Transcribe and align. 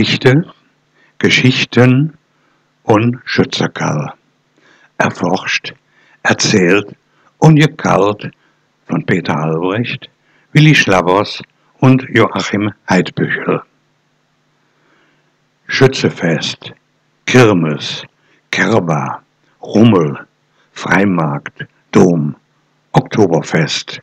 Geschichte, 0.00 0.50
Geschichten 1.18 2.16
und 2.84 3.18
Schützerkall. 3.26 4.14
Erforscht, 4.96 5.74
erzählt 6.22 6.96
und 7.36 7.56
gekallt 7.56 8.30
von 8.86 9.04
Peter 9.04 9.36
Albrecht, 9.36 10.08
Willi 10.52 10.74
Schlabbers 10.74 11.42
und 11.80 12.06
Joachim 12.08 12.72
Heidbüchel. 12.88 13.60
Schützefest, 15.66 16.72
Kirmes, 17.26 18.02
Kerber, 18.50 19.20
Rummel, 19.60 20.26
Freimarkt, 20.72 21.66
Dom, 21.92 22.36
Oktoberfest. 22.92 24.00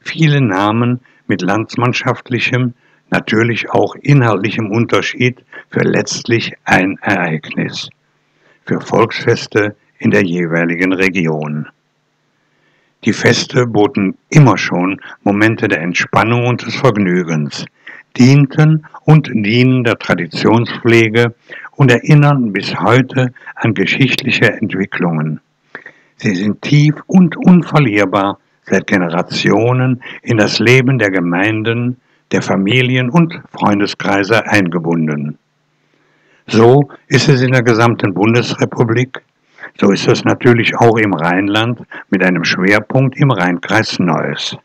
Viele 0.00 0.40
Namen 0.40 0.98
mit 1.28 1.42
landsmannschaftlichem, 1.42 2.74
natürlich 3.10 3.70
auch 3.70 3.94
inhaltlichem 3.96 4.70
Unterschied 4.70 5.44
für 5.70 5.84
letztlich 5.84 6.54
ein 6.64 6.98
Ereignis, 7.00 7.88
für 8.64 8.80
Volksfeste 8.80 9.76
in 9.98 10.10
der 10.10 10.24
jeweiligen 10.24 10.92
Region. 10.92 11.68
Die 13.04 13.12
Feste 13.12 13.66
boten 13.66 14.16
immer 14.30 14.58
schon 14.58 15.00
Momente 15.22 15.68
der 15.68 15.80
Entspannung 15.80 16.46
und 16.46 16.66
des 16.66 16.74
Vergnügens, 16.74 17.64
dienten 18.18 18.86
und 19.04 19.30
dienen 19.32 19.84
der 19.84 19.98
Traditionspflege 19.98 21.34
und 21.72 21.92
erinnern 21.92 22.52
bis 22.52 22.74
heute 22.80 23.32
an 23.54 23.74
geschichtliche 23.74 24.52
Entwicklungen. 24.52 25.40
Sie 26.16 26.34
sind 26.34 26.62
tief 26.62 26.94
und 27.06 27.36
unverlierbar 27.36 28.38
seit 28.62 28.86
Generationen 28.86 30.02
in 30.22 30.38
das 30.38 30.58
Leben 30.58 30.98
der 30.98 31.10
Gemeinden, 31.10 32.00
der 32.32 32.42
Familien 32.42 33.10
und 33.10 33.40
Freundeskreise 33.52 34.46
eingebunden. 34.46 35.38
So 36.46 36.88
ist 37.08 37.28
es 37.28 37.42
in 37.42 37.52
der 37.52 37.62
gesamten 37.62 38.14
Bundesrepublik, 38.14 39.20
so 39.80 39.90
ist 39.90 40.06
es 40.06 40.24
natürlich 40.24 40.76
auch 40.76 40.96
im 40.96 41.12
Rheinland 41.12 41.80
mit 42.08 42.22
einem 42.22 42.44
Schwerpunkt 42.44 43.18
im 43.18 43.30
Rheinkreis 43.30 43.98
Neuss. 43.98 44.56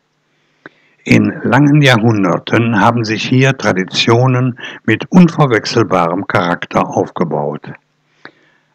In 1.03 1.34
langen 1.44 1.81
Jahrhunderten 1.81 2.80
haben 2.80 3.03
sich 3.03 3.23
hier 3.28 3.58
Traditionen 3.58 4.59
mit 4.86 5.06
unverwechselbarem 5.09 6.28
Charakter 6.28 6.88
aufgebaut. 6.88 7.72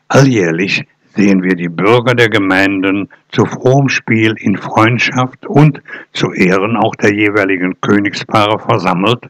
Alljährlich 0.09 0.84
sehen 1.17 1.42
wir 1.42 1.55
die 1.55 1.69
Bürger 1.69 2.14
der 2.14 2.28
Gemeinden 2.28 3.09
zu 3.31 3.47
frohem 3.47 3.89
Spiel 3.89 4.34
in 4.39 4.56
Freundschaft 4.56 5.47
und 5.47 5.83
zu 6.12 6.33
Ehren 6.33 6.77
auch 6.77 6.95
der 6.95 7.14
jeweiligen 7.14 7.81
Königspaare 7.81 8.59
versammelt, 8.59 9.27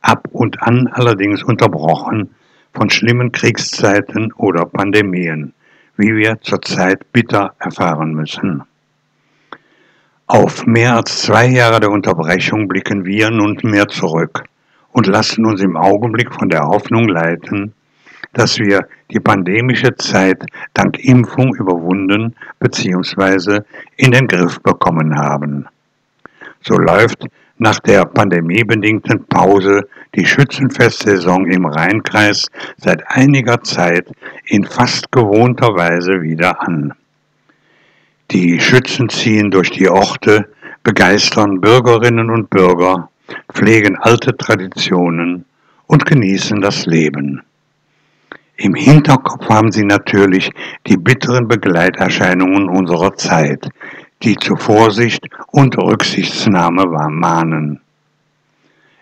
ab 0.00 0.26
und 0.32 0.62
an 0.62 0.88
allerdings 0.90 1.42
unterbrochen 1.42 2.34
von 2.72 2.88
schlimmen 2.88 3.32
Kriegszeiten 3.32 4.32
oder 4.32 4.64
Pandemien, 4.64 5.52
wie 5.96 6.14
wir 6.16 6.40
zurzeit 6.40 7.12
bitter 7.12 7.54
erfahren 7.58 8.14
müssen. 8.14 8.62
Auf 10.26 10.64
mehr 10.64 10.96
als 10.96 11.22
zwei 11.22 11.46
Jahre 11.46 11.80
der 11.80 11.90
Unterbrechung 11.90 12.68
blicken 12.68 13.04
wir 13.04 13.30
nunmehr 13.30 13.88
zurück 13.88 14.44
und 14.92 15.06
lassen 15.06 15.44
uns 15.44 15.60
im 15.60 15.76
Augenblick 15.76 16.32
von 16.32 16.48
der 16.48 16.62
Hoffnung 16.62 17.08
leiten, 17.08 17.74
dass 18.32 18.58
wir 18.58 18.86
die 19.10 19.20
pandemische 19.20 19.94
Zeit 19.96 20.44
dank 20.74 20.98
Impfung 21.04 21.54
überwunden 21.56 22.34
bzw. 22.58 23.60
in 23.96 24.12
den 24.12 24.28
Griff 24.28 24.60
bekommen 24.60 25.16
haben. 25.16 25.66
So 26.62 26.74
läuft 26.74 27.26
nach 27.58 27.78
der 27.80 28.06
pandemiebedingten 28.06 29.26
Pause 29.26 29.88
die 30.14 30.24
Schützenfestsaison 30.24 31.46
im 31.50 31.66
Rheinkreis 31.66 32.46
seit 32.76 33.02
einiger 33.06 33.62
Zeit 33.62 34.08
in 34.46 34.64
fast 34.64 35.12
gewohnter 35.12 35.74
Weise 35.74 36.22
wieder 36.22 36.62
an. 36.62 36.94
Die 38.30 38.60
Schützen 38.60 39.08
ziehen 39.08 39.50
durch 39.50 39.70
die 39.70 39.88
Orte, 39.88 40.48
begeistern 40.82 41.60
Bürgerinnen 41.60 42.30
und 42.30 42.48
Bürger, 42.48 43.10
pflegen 43.52 43.96
alte 43.96 44.36
Traditionen 44.36 45.44
und 45.86 46.06
genießen 46.06 46.60
das 46.60 46.86
Leben. 46.86 47.42
Im 48.62 48.74
Hinterkopf 48.74 49.48
haben 49.48 49.72
sie 49.72 49.84
natürlich 49.84 50.50
die 50.86 50.98
bitteren 50.98 51.48
Begleiterscheinungen 51.48 52.68
unserer 52.68 53.14
Zeit, 53.14 53.70
die 54.22 54.36
zu 54.36 54.54
Vorsicht 54.56 55.26
und 55.46 55.78
Rücksichtsnahme 55.78 56.84
mahnen. 57.08 57.80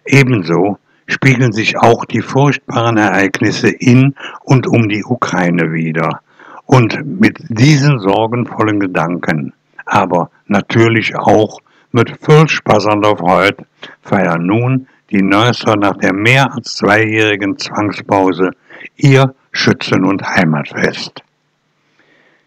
Ebenso 0.06 0.78
spiegeln 1.08 1.50
sich 1.50 1.76
auch 1.76 2.04
die 2.04 2.20
furchtbaren 2.20 2.98
Ereignisse 2.98 3.68
in 3.68 4.14
und 4.44 4.68
um 4.68 4.88
die 4.88 5.02
Ukraine 5.02 5.72
wider. 5.72 6.20
Und 6.64 7.20
mit 7.20 7.38
diesen 7.48 7.98
sorgenvollen 7.98 8.78
Gedanken, 8.78 9.54
aber 9.84 10.30
natürlich 10.46 11.16
auch 11.16 11.58
mit 11.90 12.16
vollspassernder 12.20 13.16
Freude, 13.16 13.66
feiern 14.02 14.46
nun 14.46 14.86
die 15.10 15.22
Neusser 15.22 15.74
nach 15.74 15.96
der 15.96 16.14
mehr 16.14 16.54
als 16.54 16.76
zweijährigen 16.76 17.58
Zwangspause 17.58 18.52
ihr 18.96 19.34
Schützen- 19.58 20.04
und 20.04 20.22
Heimatfest. 20.22 21.20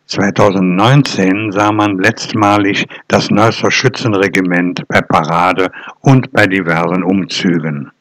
2019 0.06 1.52
sah 1.52 1.74
man 1.74 1.98
letztmalig 1.98 2.88
das 3.10 3.30
Neusser 3.30 3.70
Schützenregiment 3.70 4.88
bei 4.88 5.02
Parade 5.02 5.72
und 6.00 6.32
bei 6.32 6.48
diversen 6.48 7.04
Umzügen. 7.04 7.92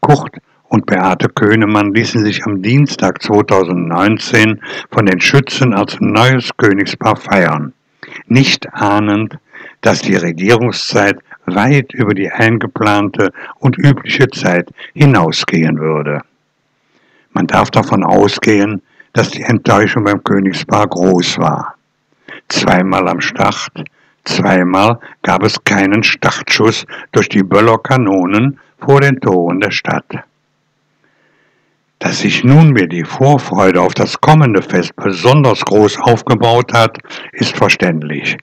Kurt 0.00 0.36
und 0.64 0.84
Beate 0.84 1.30
Könemann 1.30 1.94
ließen 1.94 2.22
sich 2.22 2.44
am 2.44 2.60
Dienstag 2.60 3.22
2019 3.22 4.60
von 4.90 5.06
den 5.06 5.22
Schützen 5.22 5.72
als 5.72 5.96
neues 5.98 6.50
Königspaar 6.58 7.16
feiern, 7.16 7.72
nicht 8.26 8.70
ahnend, 8.74 9.38
dass 9.80 10.02
die 10.02 10.16
Regierungszeit 10.16 11.16
weit 11.46 11.94
über 11.94 12.12
die 12.12 12.30
eingeplante 12.30 13.32
und 13.58 13.78
übliche 13.78 14.28
Zeit 14.28 14.68
hinausgehen 14.92 15.78
würde. 15.78 16.20
Man 17.32 17.46
darf 17.46 17.70
davon 17.70 18.04
ausgehen, 18.04 18.82
dass 19.12 19.30
die 19.30 19.42
Enttäuschung 19.42 20.04
beim 20.04 20.22
Königspaar 20.22 20.86
groß 20.86 21.38
war. 21.38 21.74
Zweimal 22.48 23.08
am 23.08 23.20
Start, 23.20 23.84
zweimal 24.24 24.98
gab 25.22 25.42
es 25.42 25.62
keinen 25.64 26.02
Startschuss 26.02 26.86
durch 27.12 27.28
die 27.28 27.42
Böllerkanonen 27.42 28.58
vor 28.78 29.00
den 29.00 29.20
Toren 29.20 29.60
der 29.60 29.70
Stadt. 29.70 30.24
Dass 31.98 32.20
sich 32.20 32.44
nunmehr 32.44 32.86
die 32.86 33.04
Vorfreude 33.04 33.80
auf 33.80 33.94
das 33.94 34.20
kommende 34.20 34.62
Fest 34.62 34.94
besonders 34.94 35.64
groß 35.64 35.98
aufgebaut 35.98 36.72
hat, 36.72 36.98
ist 37.32 37.56
verständlich. 37.56 38.36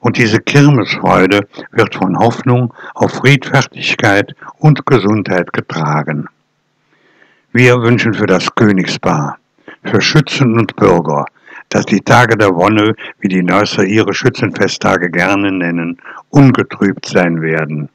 Und 0.00 0.16
diese 0.16 0.40
Kirmesfreude 0.40 1.46
wird 1.72 1.94
von 1.94 2.18
Hoffnung 2.18 2.72
auf 2.94 3.12
Friedfertigkeit 3.12 4.34
und 4.58 4.86
Gesundheit 4.86 5.52
getragen. 5.52 6.26
Wir 7.54 7.82
wünschen 7.82 8.14
für 8.14 8.24
das 8.24 8.54
Königspaar, 8.54 9.36
für 9.84 10.00
Schützen 10.00 10.58
und 10.58 10.74
Bürger, 10.74 11.26
dass 11.68 11.84
die 11.84 12.00
Tage 12.00 12.38
der 12.38 12.54
Wonne, 12.54 12.94
wie 13.20 13.28
die 13.28 13.42
Neusser 13.42 13.84
ihre 13.84 14.14
Schützenfesttage 14.14 15.10
gerne 15.10 15.52
nennen, 15.52 15.98
ungetrübt 16.30 17.04
sein 17.04 17.42
werden. 17.42 17.90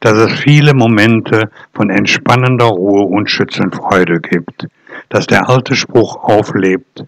Dass 0.00 0.18
es 0.18 0.40
viele 0.40 0.74
Momente 0.74 1.50
von 1.72 1.88
entspannender 1.88 2.66
Ruhe 2.66 3.04
und 3.04 3.30
Schützenfreude 3.30 4.20
gibt. 4.20 4.68
Dass 5.08 5.26
der 5.26 5.48
alte 5.48 5.76
Spruch 5.76 6.16
auflebt, 6.16 7.04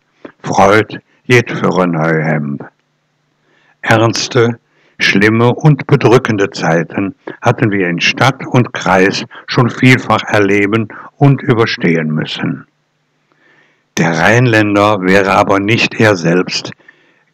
für 1.50 1.82
ein 1.82 1.94
Hemd. 2.24 2.62
Ernste, 3.82 4.58
Schlimme 5.02 5.52
und 5.52 5.86
bedrückende 5.86 6.50
Zeiten 6.50 7.14
hatten 7.40 7.70
wir 7.70 7.88
in 7.88 8.00
Stadt 8.00 8.46
und 8.46 8.72
Kreis 8.72 9.24
schon 9.46 9.70
vielfach 9.70 10.22
erleben 10.24 10.88
und 11.16 11.42
überstehen 11.42 12.08
müssen. 12.08 12.66
Der 13.98 14.18
Rheinländer 14.18 15.02
wäre 15.02 15.32
aber 15.32 15.60
nicht 15.60 16.00
er 16.00 16.16
selbst, 16.16 16.72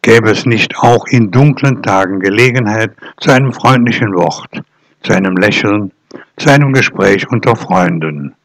gäbe 0.01 0.31
es 0.31 0.45
nicht 0.45 0.77
auch 0.77 1.05
in 1.07 1.31
dunklen 1.31 1.81
Tagen 1.81 2.19
Gelegenheit 2.19 2.91
zu 3.17 3.31
einem 3.31 3.53
freundlichen 3.53 4.13
Wort, 4.13 4.61
zu 5.01 5.13
einem 5.13 5.37
Lächeln, 5.37 5.91
zu 6.37 6.49
einem 6.51 6.73
Gespräch 6.73 7.29
unter 7.29 7.55
Freunden. 7.55 8.35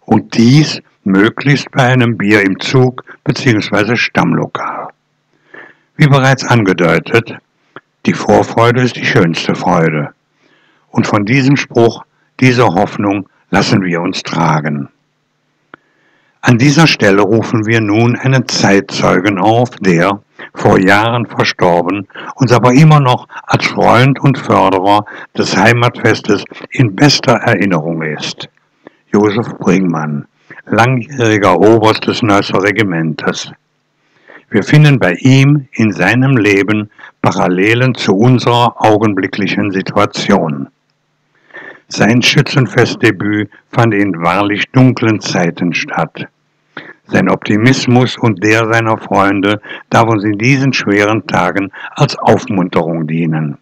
Und 0.00 0.36
dies 0.36 0.82
möglichst 1.04 1.70
bei 1.70 1.84
einem 1.84 2.16
Bier 2.16 2.42
im 2.42 2.58
Zug 2.58 3.04
bzw. 3.24 3.96
Stammlokal. 3.96 4.88
Wie 5.96 6.06
bereits 6.06 6.44
angedeutet, 6.44 7.36
die 8.06 8.14
Vorfreude 8.14 8.82
ist 8.82 8.96
die 8.96 9.04
schönste 9.04 9.54
Freude. 9.54 10.14
Und 10.88 11.06
von 11.06 11.24
diesem 11.24 11.56
Spruch, 11.56 12.04
dieser 12.40 12.68
Hoffnung 12.68 13.28
lassen 13.50 13.82
wir 13.82 14.00
uns 14.00 14.22
tragen. 14.22 14.88
An 16.40 16.56
dieser 16.56 16.86
Stelle 16.86 17.20
rufen 17.20 17.66
wir 17.66 17.82
nun 17.82 18.16
einen 18.16 18.48
Zeitzeugen 18.48 19.38
auf, 19.38 19.70
der, 19.80 20.20
vor 20.54 20.80
Jahren 20.80 21.26
verstorben, 21.26 22.08
uns 22.36 22.50
aber 22.52 22.72
immer 22.72 23.00
noch 23.00 23.28
als 23.46 23.66
Freund 23.66 24.18
und 24.18 24.38
Förderer 24.38 25.04
des 25.36 25.54
Heimatfestes 25.54 26.44
in 26.70 26.96
bester 26.96 27.34
Erinnerung 27.34 28.00
ist. 28.00 28.48
Josef 29.12 29.58
Bringmann, 29.58 30.26
langjähriger 30.64 31.58
Oberst 31.60 32.06
des 32.06 32.22
Neusser 32.22 32.62
Regimentes. 32.62 33.52
Wir 34.48 34.62
finden 34.62 34.98
bei 34.98 35.12
ihm 35.20 35.68
in 35.72 35.92
seinem 35.92 36.36
Leben 36.36 36.90
Parallelen 37.22 37.94
zu 37.94 38.16
unserer 38.16 38.80
augenblicklichen 38.80 39.70
Situation. 39.70 40.68
Sein 41.88 42.22
Schützenfestdebüt 42.22 43.50
fand 43.70 43.94
in 43.94 44.22
wahrlich 44.22 44.70
dunklen 44.72 45.20
Zeiten 45.20 45.74
statt. 45.74 46.28
Sein 47.06 47.28
Optimismus 47.28 48.16
und 48.16 48.42
der 48.44 48.72
seiner 48.72 48.96
Freunde 48.96 49.60
darf 49.90 50.08
uns 50.08 50.24
in 50.24 50.38
diesen 50.38 50.72
schweren 50.72 51.26
Tagen 51.26 51.72
als 51.90 52.16
Aufmunterung 52.16 53.06
dienen. 53.06 53.58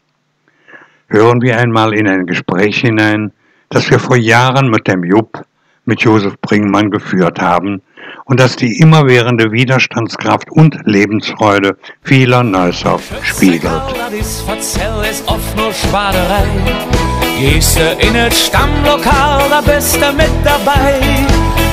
Hören 1.08 1.40
wir 1.40 1.58
einmal 1.58 1.94
in 1.94 2.06
ein 2.06 2.26
Gespräch 2.26 2.80
hinein, 2.80 3.32
das 3.70 3.90
wir 3.90 3.98
vor 3.98 4.16
Jahren 4.16 4.70
mit 4.70 4.86
dem 4.86 5.02
Jupp, 5.04 5.42
mit 5.86 6.02
Josef 6.02 6.38
Bringmann 6.40 6.90
geführt 6.90 7.40
haben 7.40 7.80
und 8.24 8.40
das 8.40 8.56
die 8.56 8.78
immerwährende 8.80 9.52
Widerstandskraft 9.52 10.50
und 10.50 10.76
Lebensfreude 10.84 11.76
vieler 12.02 12.42
Neusser 12.42 12.98
spiegelt. 13.22 13.82
Gehst 17.38 17.78
du 17.78 18.06
in 18.06 18.14
das 18.14 18.46
Stammlokal, 18.46 19.42
da 19.48 19.60
bist 19.60 19.96
du 19.96 20.12
mit 20.12 20.30
dabei. 20.44 21.00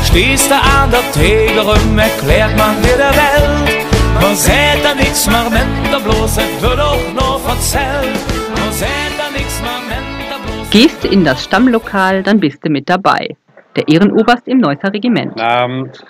Stehst 0.05 0.49
du 0.49 0.55
an 0.55 0.91
der 0.91 1.11
Theke 1.11 1.59
rum, 1.59 1.97
erklärt 1.97 2.55
man 2.57 2.81
dir 2.83 2.97
der 2.97 3.11
Welt. 3.11 3.85
Man 4.21 4.35
sieht 4.35 4.83
da 4.83 4.95
nichts 4.95 5.27
mehr, 5.27 5.45
wenn 5.49 5.91
da 5.91 5.99
bloß, 5.99 6.37
es 6.37 6.61
wird 6.61 6.79
auch 6.79 7.13
noch 7.13 7.41
erzählt. 7.49 8.15
Man 8.55 8.71
sieht 8.71 8.87
da 9.17 9.29
nichts 9.37 9.59
mehr, 9.61 9.81
wenn 9.89 10.29
da 10.29 10.37
bloß. 10.37 10.69
Gehst 10.69 11.03
du 11.03 11.07
in 11.07 11.25
das 11.25 11.43
Stammlokal, 11.43 12.23
dann 12.23 12.39
bist 12.39 12.63
du 12.63 12.69
mit 12.69 12.87
dabei. 12.87 13.35
Der 13.75 13.87
Ehrenoberst 13.87 14.47
im 14.47 14.59
Neusser 14.59 14.91
Regiment. 14.93 15.33
Guten 15.33 15.41
Abend. 15.45 16.05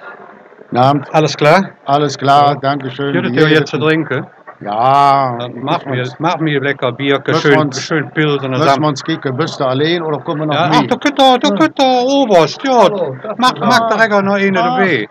Guten 0.69 0.77
Abend. 0.77 1.07
Alles 1.13 1.35
klar? 1.35 1.71
Alles 1.85 2.17
klar, 2.17 2.57
danke 2.61 2.91
schön. 2.91 3.13
Gibt 3.13 3.25
es 3.27 3.31
Hier 3.33 3.45
dir 3.47 3.53
jetzt 3.55 3.69
zu 3.71 3.79
trinken? 3.79 4.27
Ja. 4.61 5.35
Dann 5.37 5.61
mach 5.63 5.83
mir, 5.85 6.07
mach 6.17 6.37
mir 6.37 6.61
lecker 6.61 6.91
Bier, 6.93 7.21
wir 7.25 7.33
schön, 7.35 7.59
uns- 7.59 7.81
schön 7.81 8.09
Pilsen 8.11 8.51
Müssen 8.51 8.51
wir 8.63 8.67
zusammen. 8.67 8.85
uns 8.85 9.03
kicken, 9.03 9.35
bist 9.35 9.59
du 9.59 9.65
allein 9.65 10.01
oder 10.01 10.17
kommen 10.19 10.41
wir 10.41 10.45
noch 10.47 10.53
Ja, 10.53 10.69
ach, 10.73 10.81
mit? 10.81 10.91
da 10.91 10.95
könnt 10.95 11.21
ihr, 11.21 11.37
da 11.39 11.49
könnt 11.49 11.79
ihr 11.81 12.05
Oberst, 12.07 12.63
ja. 12.63 12.89
Mach, 13.37 13.53
mach 13.59 13.89
da 13.89 13.95
lecker 14.01 14.21
noch 14.21 14.33
eine 14.35 14.45
Ja, 14.45 14.51
dabei. 14.51 15.09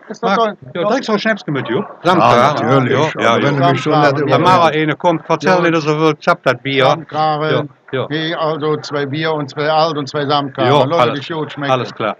ja, 0.74 0.82
trinkst 0.88 1.08
du 1.08 1.12
auch 1.12 1.18
Schnäpschen 1.18 1.52
mit, 1.52 1.68
Jupp? 1.68 1.84
Ja, 2.04 2.14
Ja, 2.16 2.54
natürlich. 2.54 3.14
ja, 3.20 3.36
wenn 3.36 3.60
ja. 3.60 3.66
du 3.68 3.72
mich 3.72 4.30
Dann 4.30 4.42
mach 4.42 4.70
eine, 4.70 4.96
komm, 4.96 5.20
erzähl 5.28 5.50
Ja. 5.50 5.60
nicht 5.60 5.82
so 5.82 5.90
viel, 5.98 6.18
zapp 6.20 6.38
das 6.44 6.56
Bier. 6.62 6.84
Samtkarren, 6.86 7.68
Ja, 7.92 8.06
ja. 8.10 8.38
Also 8.38 8.76
zwei 8.78 9.04
Bier 9.04 9.32
und 9.34 9.50
zwei 9.50 9.68
Alt 9.68 9.98
und 9.98 10.08
zwei 10.08 10.24
Samtkarren. 10.24 10.72
Ja, 10.90 10.96
alles, 10.96 11.30
alles 11.68 11.94
klar. 11.94 12.16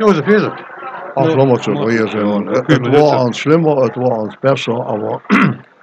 Ja, 0.00 0.06
Es 2.52 2.58
okay, 2.60 2.78
wir 2.80 2.92
war 2.92 3.00
sitzen. 3.00 3.16
ans 3.18 3.38
schlimmer, 3.38 3.76
es 3.82 3.96
war 3.96 4.18
ans 4.20 4.36
besser, 4.40 4.72
aber 4.72 5.20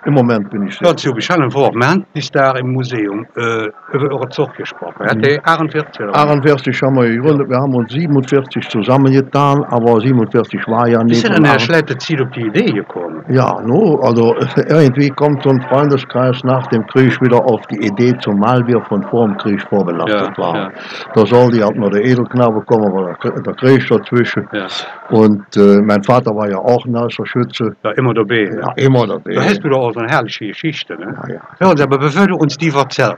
im 0.06 0.14
Moment 0.14 0.50
bin 0.50 0.68
ich 0.68 0.80
Ja, 0.80 0.88
sehr. 0.88 0.96
zu, 0.98 1.18
ich 1.18 1.30
habe 1.30 1.52
vor, 1.52 1.72
haben 1.76 2.06
ist 2.14 2.34
da 2.36 2.52
im 2.54 2.72
Museum 2.74 3.26
äh, 3.36 3.68
über 3.94 4.12
eure 4.12 4.30
Zucht 4.30 4.56
gesprochen. 4.56 5.06
Hat 5.06 5.24
der 5.24 5.40
48 5.48 6.02
oder 6.02 6.14
was? 6.14 6.18
48 6.24 6.82
haben 6.82 6.96
wir 6.96 7.08
gegründet, 7.10 7.50
wir 7.50 7.58
haben 7.58 7.76
uns 7.76 7.92
47 7.92 8.68
zusammengetan, 8.70 9.64
aber 9.66 10.00
47 10.00 10.68
war 10.68 10.88
ja 10.88 11.00
Wie 11.02 11.06
nicht. 11.06 11.18
ist 11.18 11.28
denn 11.28 11.36
und 11.38 11.44
der 11.46 11.54
ach- 11.56 11.60
schlechte 11.60 11.98
Ziel 11.98 12.24
auf 12.24 12.32
die 12.32 12.48
Idee 12.48 12.72
gekommen? 12.72 13.17
Ja, 13.30 13.60
no, 13.62 14.00
also 14.02 14.36
irgendwie 14.56 15.10
kommt 15.10 15.44
so 15.44 15.50
ein 15.50 15.62
Freundeskreis 15.70 16.44
nach 16.44 16.68
dem 16.68 16.86
Krieg 16.88 17.20
wieder 17.22 17.44
auf 17.44 17.62
die 17.68 17.86
Idee, 17.86 18.16
zumal 18.20 18.66
wir 18.68 18.82
von 18.86 19.04
vor 19.04 19.28
dem 19.28 19.38
Krieg 19.38 19.62
vorbelastet 19.70 20.32
Ja, 20.38 20.44
waren. 20.44 20.56
ja. 20.56 20.72
Da 21.14 21.26
soll 21.26 21.52
die 21.52 21.64
halt 21.64 21.76
nur 21.76 21.90
der 21.92 22.04
Edelknabe 22.06 22.62
kommen, 22.62 22.86
aber 22.88 23.16
der, 23.24 23.42
der 23.42 23.54
Krieg 23.56 23.86
dazwischen. 23.88 24.48
Ja, 24.54 24.68
Und 25.10 25.44
äh, 25.58 25.82
mein 25.82 26.04
Vater 26.04 26.32
war 26.36 26.50
ja 26.50 26.58
auch 26.58 26.86
Nasser 26.86 27.26
Schütze. 27.26 27.76
ja 27.84 27.92
immer 27.92 28.14
dabei. 28.14 28.50
Ja, 28.50 28.68
Ja. 28.68 28.74
immer 28.86 29.06
dabei. 29.08 29.34
Da 29.34 29.42
hast 29.44 29.64
du 29.64 29.70
doch 29.70 29.80
auch 29.88 29.92
so 29.94 30.00
eine 30.00 30.10
herrliche 30.10 30.48
Geschichte, 30.48 30.94
ne? 30.98 31.14
Ja, 31.28 31.34
ja. 31.36 31.42
Hören 31.60 31.78
Sie, 31.78 31.84
aber 31.84 31.98
bevor 31.98 32.28
du 32.28 32.36
uns 32.36 32.58
die 32.58 32.70
erzählst, 32.70 33.18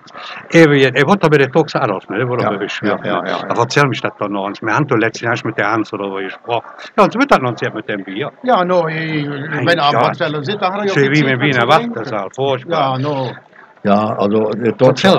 eben 0.51 0.73
jetzt, 0.73 0.95
er 0.97 1.07
wird 1.07 1.23
da 1.23 1.27
bei 1.29 1.37
der 1.37 1.51
Tox 1.51 1.75
alles, 1.75 2.07
ne? 2.09 2.27
Wurde 2.27 2.43
Ja, 2.43 2.51
ja, 2.53 2.57
beschwert. 2.57 2.99
ja, 3.05 3.11
ja, 3.15 3.21
ne? 3.21 3.29
ja, 3.29 3.37
ja. 3.37 3.49
Aber 3.49 3.61
erzähl 3.61 3.87
mich 3.87 4.01
das 4.01 4.11
doch 4.19 4.27
noch. 4.29 4.45
uns. 4.45 4.61
Wir 4.61 4.73
haben 4.73 4.87
doch 4.87 4.97
letztens 4.97 5.43
mit 5.43 5.57
der 5.57 5.71
Hans 5.71 5.89
darüber 5.91 6.21
gesprochen. 6.21 6.65
Ja, 6.97 7.03
und 7.03 7.13
so 7.13 7.19
wird 7.19 7.31
das 7.31 7.39
noch 7.39 7.57
sehr 7.57 7.73
mit 7.73 7.87
dem 7.89 8.03
Bier. 8.03 8.31
Ja, 8.43 8.63
no, 8.65 8.87
ich, 8.87 9.27
wenn 9.29 9.77
er 9.77 9.85
am 9.89 9.98
ja. 10.01 10.07
Ja 10.85 10.93
So 10.93 10.95
wie 11.01 11.23
Wiener 11.39 11.67
trinken. 11.67 11.95
Wachtersaal, 11.95 12.27
furchtbar. 12.35 12.91
Ja, 12.93 12.97
no. 12.97 13.31
Ja, 13.81 14.13
also 14.17 14.51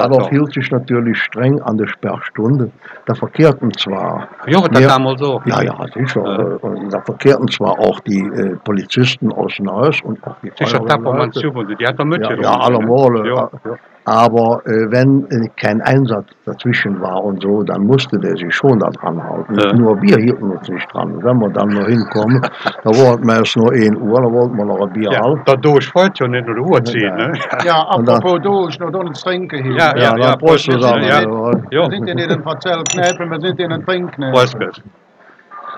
Adolf 0.03 0.25
doch. 0.25 0.31
hielt 0.31 0.53
sich 0.53 0.71
natürlich 0.71 1.17
streng 1.23 1.63
an 1.63 1.79
der 1.79 1.87
Sperrstunde. 1.87 2.71
Da 3.07 3.15
verkehrten 3.15 3.73
zwar, 3.73 4.29
Ja, 4.47 4.61
das 4.69 4.81
Ja. 4.83 4.89
damals 4.89 5.19
so. 5.19 5.41
ja, 5.47 5.63
ja, 5.63 5.75
sicher, 5.95 6.23
Ja. 6.27 6.39
äh, 6.41 6.45
und 6.61 6.93
da 6.93 7.01
verkehrten 7.01 7.49
zwar 7.49 7.79
auch 7.79 8.01
die 8.01 8.21
äh, 8.21 8.57
Polizisten 8.57 9.33
aus 9.33 9.59
Neuss 9.61 10.03
und 10.03 10.23
auch 10.27 10.37
die 10.43 10.53
Sicher 10.59 10.77
Feuerwehrleute. 10.77 11.41
zu, 11.41 11.51
die 11.75 11.87
hat 11.87 11.95
doch 11.99 12.05
Ja, 12.05 12.05
mitgenommen. 12.05 12.43
ja, 12.43 12.51
allemal. 12.61 13.11
ne? 13.13 13.21
äh, 13.21 13.29
Ja, 13.29 13.51
ja. 13.65 13.77
Aber 14.07 14.63
äh, 14.65 14.91
wenn 14.91 15.27
äh, 15.31 15.49
kein 15.57 15.81
Einsatz 15.83 16.25
dazwischen 16.47 17.01
war 17.01 17.23
und 17.23 17.43
so, 17.43 17.63
dann 17.63 17.83
musste 17.87 18.19
der 18.19 18.35
sich 18.37 18.53
schon 18.55 18.79
da 18.79 18.89
dran 18.91 19.23
halten. 19.23 19.59
Ja. 19.59 19.73
Nur 19.75 20.01
wir 20.01 20.17
hielten 20.17 20.51
uns 20.51 20.69
nicht 20.69 20.93
dran. 20.93 21.23
Wenn 21.23 21.39
wir 21.39 21.51
dann 21.51 21.69
noch 21.69 21.87
hinkommen, 21.87 22.41
da 22.85 22.91
wollten 22.91 23.27
wir 23.27 23.37
erst 23.39 23.57
nur 23.59 23.71
1 23.73 23.97
Uhr, 24.01 24.21
da 24.23 24.33
wollten 24.33 24.57
wir 24.57 24.65
noch 24.65 24.81
ein 24.81 24.93
Bier 24.93 25.13
Ja, 25.13 25.21
halten. 25.23 25.43
da 25.45 25.55
durch 25.55 25.87
freut 25.89 26.19
ja 26.19 26.27
nicht 26.29 26.47
nur 26.47 26.55
die 26.57 26.63
Uhr 26.63 26.83
ziehen, 26.85 27.15
ne? 27.15 27.33
Ja, 27.65 27.83
apropos 27.89 28.41
durch, 28.43 28.79
noch 28.81 28.93
uns 28.99 29.23
trinken 29.23 29.63
hier. 29.63 29.75
Ja, 29.77 29.97
Ja, 29.97 30.37
Prost 30.37 30.39
Prost, 30.41 30.65
zusammen. 30.73 31.03
ja. 31.03 31.21
Ja. 31.21 31.51
Ja, 31.71 31.91
Wir 31.91 31.91
sind 31.91 32.07
ja 32.09 32.15
nicht 32.15 32.31
in 32.31 32.43
Verzellkneipen, 32.43 33.31
wir 33.31 33.41
sind 33.41 33.61
in 33.61 33.71
den 33.71 33.85
Trinkkneipen. 33.85 34.33
Prost, 34.35 34.59
Chris. 34.59 34.83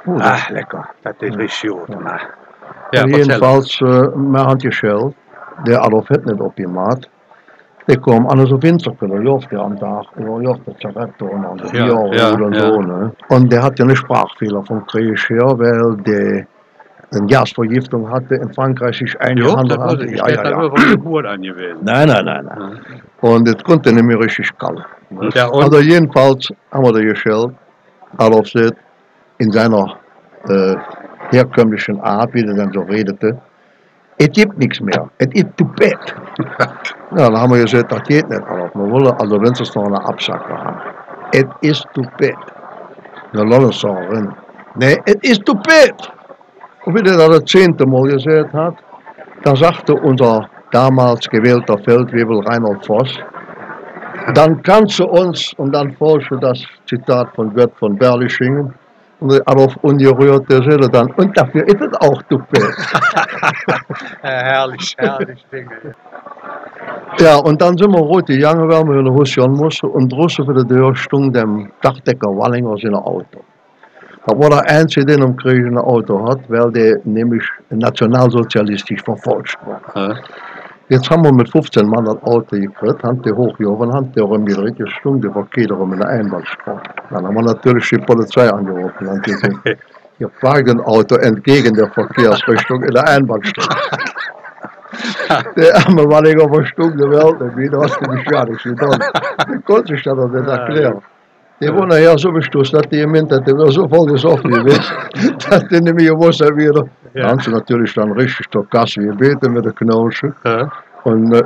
Gut. 0.05 0.21
Ach, 0.25 0.51
lecker. 0.51 0.89
Das 1.03 1.15
ist 1.21 1.37
richtig 1.39 1.71
gut. 1.71 1.89
Ja, 1.91 2.19
Ja, 2.93 3.07
jedenfalls, 3.07 3.81
äh, 3.81 3.85
wir 3.85 4.41
haben 4.41 4.59
geschellt, 4.59 5.15
der 5.67 5.83
Adolf 5.83 6.09
hat 6.09 6.25
nicht 6.25 6.39
kwam 6.39 7.01
an 7.87 8.46
so 8.46 8.62
Winterke, 8.62 9.08
der 9.08 9.23
jocht 9.23 9.50
ja 9.52 9.61
am 9.61 9.79
Tag, 9.79 10.05
der 10.17 10.26
jocht 10.26 10.67
der 10.67 10.76
Zigarette 10.76 11.25
und 11.25 11.44
an 11.44 11.58
der 11.58 11.75
Ja, 11.75 11.87
ja, 12.14 12.50
ja. 12.50 12.73
so. 12.73 12.81
Ne? 12.81 13.12
Und 13.29 13.52
der 13.52 13.62
hatte 13.62 13.82
einen 13.82 13.96
Sprachfehler 13.96 14.62
vom 14.64 14.87
Krieg 14.87 15.19
her, 15.29 15.58
weil 15.58 15.96
der 16.03 16.46
eine 17.15 17.27
Gasvergiftung 17.27 18.10
hatte 18.10 18.36
in 18.36 18.53
Frankreich 18.55 18.98
sich 18.98 19.12
Ja, 19.15 19.20
eingehandelt 19.20 19.79
war 19.81 19.91
hatte. 19.91 20.06
Ja, 20.06 20.29
ja, 20.29 20.43
ja, 20.44 20.51
ja. 20.51 20.70
von 20.70 20.91
Geburt 20.91 21.27
an 21.27 21.43
gewesen. 21.43 21.79
Nein, 21.82 22.08
nein, 22.08 22.24
nein, 22.24 22.44
nein. 22.46 22.81
Und 23.20 23.48
es 23.48 23.62
konnte 23.65 23.93
nicht 23.93 24.05
mehr 24.05 24.19
richtig 24.19 24.48
kalt. 24.58 24.81
Ja? 25.34 25.51
Also 25.51 25.81
jedenfalls 25.81 26.48
haben 26.70 26.84
wir 26.84 26.93
da 26.93 27.01
geschellt, 27.01 27.53
Adolf 28.17 28.48
sagt, 28.48 28.77
in 29.39 29.51
seiner 29.51 29.96
äh, 30.48 30.77
herkömmlichen 31.31 32.01
Art, 32.01 32.32
wie 32.34 32.44
er 32.46 32.55
dann 32.55 32.72
so 32.72 32.81
redete, 32.81 33.39
es 34.22 34.31
gibt 34.31 34.56
nichts 34.56 34.81
mehr, 34.81 35.10
es 35.19 35.29
ist 35.32 35.48
zu 35.58 35.69
spät. 35.74 36.14
Ja, 37.17 37.29
dann 37.29 37.36
haben 37.36 37.52
wir 37.52 37.62
gesagt, 37.62 37.91
das 37.91 38.02
geht 38.05 38.29
nicht, 38.29 38.43
Adolf. 38.43 38.72
Wir 38.74 38.91
wollen 38.91 39.12
also 39.20 39.36
wenigstens 39.41 39.74
noch 39.74 39.86
eine 39.86 40.05
Absacke 40.05 40.56
haben. 40.56 40.81
Es 41.32 41.44
ist 41.60 41.86
zu 41.94 42.05
spät. 42.05 42.36
Lass 43.32 43.58
uns 43.58 43.81
sagen, 43.81 44.34
nee, 44.76 44.96
es 45.06 45.17
ist 45.22 45.43
zu 45.44 45.55
spät. 45.58 46.12
Und 46.84 46.94
wie 46.94 47.08
er 47.08 47.29
das 47.29 47.44
zehnte 47.46 47.84
Mal 47.84 48.02
gesagt 48.10 48.52
hat, 48.52 48.74
dann 49.43 49.56
sagte 49.56 49.94
unser 49.94 50.48
damals 50.70 51.29
gewählter 51.29 51.79
Feldwebel 51.79 52.41
Reinhold 52.46 52.86
Voss, 52.86 53.19
dann 54.34 54.62
kannst 54.62 55.00
du 55.00 55.05
uns, 55.05 55.52
und 55.55 55.72
dann 55.72 55.93
folgte 55.96 56.38
das 56.38 56.64
Zitat 56.86 57.34
von 57.34 57.52
Gott 57.55 57.72
von 57.79 57.96
Berlichingen, 57.96 58.72
und 59.22 59.32
der 59.32 59.43
Adolf 59.46 59.76
ungerührt 59.82 60.50
der 60.50 60.62
Seele 60.62 60.88
dann, 60.88 61.10
und 61.12 61.36
dafür 61.36 61.67
ist 61.67 61.81
es 61.81 61.94
auch 62.00 62.20
zu 62.24 62.41
spät. 62.41 62.74
herrlich, 64.22 64.94
herrlich 64.98 65.46
Dinge. 65.52 65.94
Ja, 67.19 67.36
und 67.36 67.60
dann 67.60 67.76
sind 67.76 67.93
wir 67.93 68.00
rote 68.00 68.32
Jange, 68.32 68.69
weil 68.69 68.84
wir 68.84 68.98
in 68.98 69.05
der 69.05 69.14
Hussion 69.14 69.52
mussten, 69.52 69.86
und 69.86 70.12
draußen 70.12 70.44
für 70.44 70.55
die 70.55 70.67
Tür 70.67 70.94
stund 70.96 71.36
dem 71.36 71.70
Dachdecker 71.81 72.29
Wallinger 72.29 72.76
sein 72.79 72.94
Auto. 72.94 73.41
Das 74.26 74.38
war 74.38 74.50
der 74.50 74.70
Einzige, 74.70 75.06
der 75.06 75.19
im 75.19 75.36
Krieg 75.36 75.67
ein 75.67 75.79
Auto 75.79 76.29
hat, 76.29 76.41
weil 76.48 76.70
der 76.72 77.00
nämlich 77.05 77.44
nationalsozialistisch 77.70 79.02
verfolgt 79.02 79.56
war. 79.67 79.81
Ja. 79.94 80.14
Jetzt 80.93 81.08
haben 81.08 81.25
wir 81.25 81.32
mit 81.32 81.51
15 81.51 81.89
Mann 81.89 82.05
das 82.05 82.22
Auto 82.22 82.55
gekriegt, 82.55 83.03
haben 83.03 83.22
die 83.22 83.32
hochgehoben, 83.32 83.91
haben 83.94 84.13
die 84.13 84.75
gestunde, 84.75 85.27
die 85.27 85.32
Verkehr 85.32 85.70
um 85.70 85.94
in 85.94 86.01
der 86.01 86.08
Einbahnstraße. 86.11 86.82
Dann 87.08 87.27
haben 87.27 87.34
wir 87.34 87.44
natürlich 87.44 87.89
die 87.89 87.96
Polizei 87.96 88.51
angerufen 88.51 89.06
und 89.06 89.22
gesagt, 89.22 89.56
ihr 90.19 90.29
parkt 90.43 90.69
ein 90.69 90.81
Auto 90.82 91.15
entgegen 91.15 91.75
der 91.75 91.89
Verkehrsrichtung 91.93 92.82
in 92.82 92.93
der 92.93 93.08
Einbahnstraße. 93.08 93.70
Der 95.56 95.75
arme 95.75 96.05
Wallinger 96.05 96.44
war 96.51 96.67
stumm 96.67 96.94
gewählt, 96.94 97.41
und 97.41 97.56
wieder 97.56 97.81
hast 97.81 97.99
du 97.99 98.11
mich 98.11 98.29
fertig 98.29 98.63
getan. 98.63 99.03
Der 99.49 99.58
konnte 99.61 99.94
sich 99.94 100.03
das 100.03 100.15
nicht 100.15 100.46
erklären. 100.46 101.01
Der 101.63 101.73
war 101.77 101.87
nachher 101.87 102.19
so 102.19 102.33
bestoßen, 102.33 102.77
dass 102.77 102.89
die 102.89 102.99
gemeint 102.99 103.31
hat, 103.31 103.47
der 103.47 103.57
war 103.57 103.71
so 103.71 103.89
voll 103.89 104.07
gesoffen 104.07 104.51
gewesen, 104.51 104.83
dass 105.49 105.69
der 105.69 105.81
nicht 105.81 105.95
mehr 105.95 106.19
wusste 106.19 106.47
wieder. 106.57 106.89
Ja. 107.15 107.23
Da 107.23 107.29
haben 107.31 107.41
sie 107.41 107.53
natürlich 107.53 107.95
dann 107.95 108.11
richtig 108.13 108.51
zur 108.51 108.69
Kasse 108.69 109.01
gebeten 109.01 109.53
mit 109.53 109.65
der 109.65 109.73
Knolsche. 109.73 110.35
Ja. 110.45 110.73
Und 111.05 111.33
äh, 111.33 111.43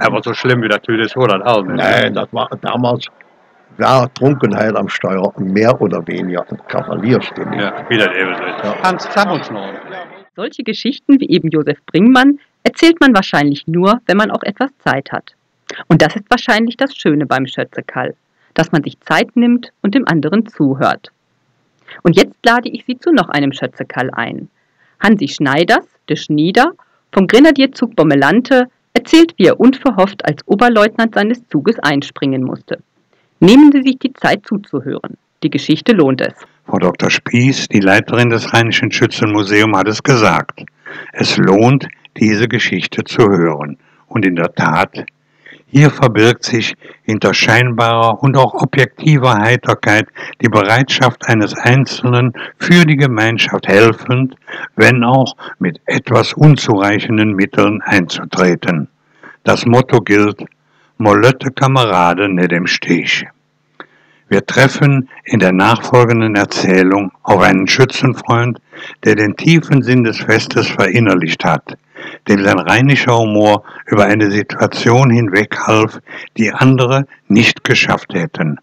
Aber 0.00 0.20
so 0.24 0.34
schlimm 0.34 0.62
wie 0.62 0.68
das 0.68 0.80
ist, 0.88 1.16
war 1.16 1.28
das 1.28 1.42
auch 1.46 1.62
nicht. 1.62 1.76
nein, 1.76 2.14
das 2.14 2.26
war 2.32 2.48
damals, 2.62 3.06
war 3.78 4.12
Trunkenheit 4.14 4.74
am 4.74 4.88
Steuer 4.88 5.32
mehr 5.38 5.80
oder 5.80 6.04
weniger 6.08 6.44
ein 6.50 6.58
Kavaliersdelikt. 6.66 7.54
Ja, 7.54 7.88
wieder 7.88 8.12
eben 8.12 8.34
so. 8.64 8.74
Hans, 8.82 9.08
sag 9.14 9.30
uns 9.30 9.48
noch. 9.52 9.72
Solche 10.34 10.64
Geschichten 10.64 11.20
wie 11.20 11.28
eben 11.28 11.48
Josef 11.48 11.78
Bringmann 11.86 12.40
erzählt 12.64 13.00
man 13.00 13.14
wahrscheinlich 13.14 13.68
nur, 13.68 14.00
wenn 14.06 14.16
man 14.16 14.32
auch 14.32 14.42
etwas 14.42 14.70
Zeit 14.84 15.12
hat. 15.12 15.34
Und 15.86 16.02
das 16.02 16.16
ist 16.16 16.24
wahrscheinlich 16.28 16.76
das 16.76 16.96
Schöne 16.96 17.26
beim 17.26 17.46
Schötzekall, 17.46 18.14
dass 18.60 18.72
man 18.72 18.84
sich 18.84 19.00
Zeit 19.00 19.36
nimmt 19.36 19.72
und 19.80 19.94
dem 19.94 20.06
anderen 20.06 20.46
zuhört. 20.46 21.12
Und 22.02 22.14
jetzt 22.14 22.36
lade 22.44 22.68
ich 22.68 22.84
Sie 22.84 22.98
zu 22.98 23.10
noch 23.10 23.30
einem 23.30 23.54
Schötzekall 23.54 24.10
ein. 24.12 24.50
Hansi 25.02 25.28
Schneiders, 25.28 25.86
de 26.10 26.16
Schnieder, 26.16 26.72
vom 27.10 27.26
Grenadierzug 27.26 27.96
Bommelante, 27.96 28.66
erzählt, 28.92 29.32
wie 29.38 29.46
er 29.46 29.58
unverhofft 29.58 30.26
als 30.26 30.46
Oberleutnant 30.46 31.14
seines 31.14 31.48
Zuges 31.48 31.78
einspringen 31.78 32.42
musste. 32.42 32.82
Nehmen 33.38 33.72
Sie 33.72 33.80
sich 33.80 33.98
die 33.98 34.12
Zeit 34.12 34.46
zuzuhören. 34.46 35.16
Die 35.42 35.48
Geschichte 35.48 35.92
lohnt 35.92 36.20
es. 36.20 36.34
Frau 36.66 36.76
Dr. 36.76 37.08
Spieß, 37.08 37.68
die 37.68 37.80
Leiterin 37.80 38.28
des 38.28 38.52
Rheinischen 38.52 38.92
Schützenmuseums, 38.92 39.78
hat 39.78 39.88
es 39.88 40.02
gesagt. 40.02 40.64
Es 41.14 41.38
lohnt, 41.38 41.88
diese 42.18 42.46
Geschichte 42.46 43.04
zu 43.04 43.22
hören. 43.22 43.78
Und 44.06 44.26
in 44.26 44.36
der 44.36 44.52
Tat, 44.52 45.06
hier 45.70 45.90
verbirgt 45.90 46.44
sich 46.44 46.74
hinter 47.02 47.32
scheinbarer 47.32 48.22
und 48.22 48.36
auch 48.36 48.54
objektiver 48.54 49.38
Heiterkeit 49.38 50.08
die 50.42 50.48
Bereitschaft 50.48 51.28
eines 51.28 51.54
Einzelnen 51.54 52.32
für 52.58 52.84
die 52.84 52.96
Gemeinschaft 52.96 53.68
helfend, 53.68 54.34
wenn 54.74 55.04
auch 55.04 55.36
mit 55.58 55.80
etwas 55.86 56.32
unzureichenden 56.32 57.34
Mitteln 57.34 57.80
einzutreten. 57.82 58.88
Das 59.44 59.64
Motto 59.64 60.00
gilt, 60.00 60.44
Molötte 60.98 61.50
Kamerade 61.50 62.28
nicht 62.28 62.52
im 62.52 62.66
Stich. 62.66 63.24
Wir 64.28 64.44
treffen 64.44 65.08
in 65.24 65.40
der 65.40 65.52
nachfolgenden 65.52 66.36
Erzählung 66.36 67.10
auf 67.22 67.40
einen 67.40 67.66
Schützenfreund, 67.66 68.60
der 69.04 69.14
den 69.14 69.34
tiefen 69.34 69.82
Sinn 69.82 70.04
des 70.04 70.20
Festes 70.20 70.68
verinnerlicht 70.68 71.44
hat, 71.44 71.78
dem 72.28 72.44
sein 72.44 72.58
rheinischer 72.58 73.16
Humor 73.18 73.64
über 73.86 74.04
eine 74.04 74.30
Situation 74.30 75.10
hinweg 75.10 75.56
half, 75.66 76.00
die 76.36 76.52
andere 76.52 77.06
nicht 77.28 77.64
geschafft 77.64 78.14
hätten. 78.14 78.58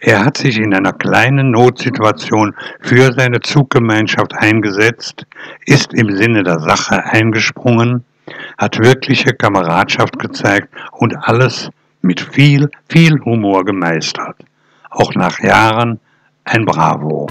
Er 0.00 0.24
hat 0.24 0.36
sich 0.36 0.58
in 0.58 0.74
einer 0.74 0.92
kleinen 0.92 1.52
Notsituation 1.52 2.54
für 2.80 3.12
seine 3.12 3.40
Zuggemeinschaft 3.40 4.34
eingesetzt, 4.34 5.26
ist 5.64 5.94
im 5.94 6.16
Sinne 6.16 6.42
der 6.42 6.58
Sache 6.58 7.04
eingesprungen, 7.04 8.04
hat 8.58 8.78
wirkliche 8.78 9.32
Kameradschaft 9.32 10.18
gezeigt 10.18 10.68
und 10.92 11.14
alles 11.16 11.70
mit 12.00 12.20
viel, 12.20 12.68
viel 12.88 13.20
Humor 13.24 13.64
gemeistert 13.64 14.36
auch 14.92 15.14
nach 15.14 15.40
Jahren 15.40 16.00
ein 16.44 16.64
Bravo. 16.64 17.28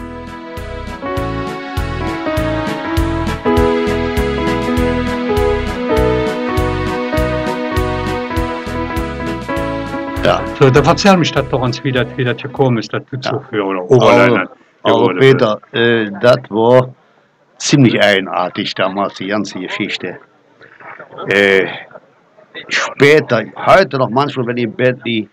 Ja. 10.24 10.40
So, 10.60 10.70
da 10.70 10.82
erzähl 10.82 11.18
mich 11.18 11.32
das 11.32 11.50
doch 11.50 11.62
uns, 11.62 11.84
wie 11.84 11.92
das, 11.92 12.06
wie 12.16 12.24
das 12.24 12.38
gekommen 12.38 12.78
ist, 12.78 12.94
dass 12.94 13.04
du 13.10 13.18
ja. 13.22 13.64
Oder 13.64 13.84
Oberleutnant 13.90 14.52
Also, 14.84 15.08
also 15.08 15.20
Peter, 15.20 15.60
äh, 15.72 16.12
das 16.22 16.40
war 16.50 16.94
ziemlich 17.58 18.00
eigenartig 18.00 18.76
damals, 18.76 19.16
die 19.16 19.28
ganze 19.28 19.60
Geschichte. 19.60 20.20
Äh, 21.28 21.68
später, 22.68 23.44
heute 23.66 23.98
noch 23.98 24.10
manchmal, 24.10 24.46
wenn 24.48 24.58
ich 24.58 24.66
im 24.66 24.74
Bett 24.74 25.00
liege, 25.04 25.28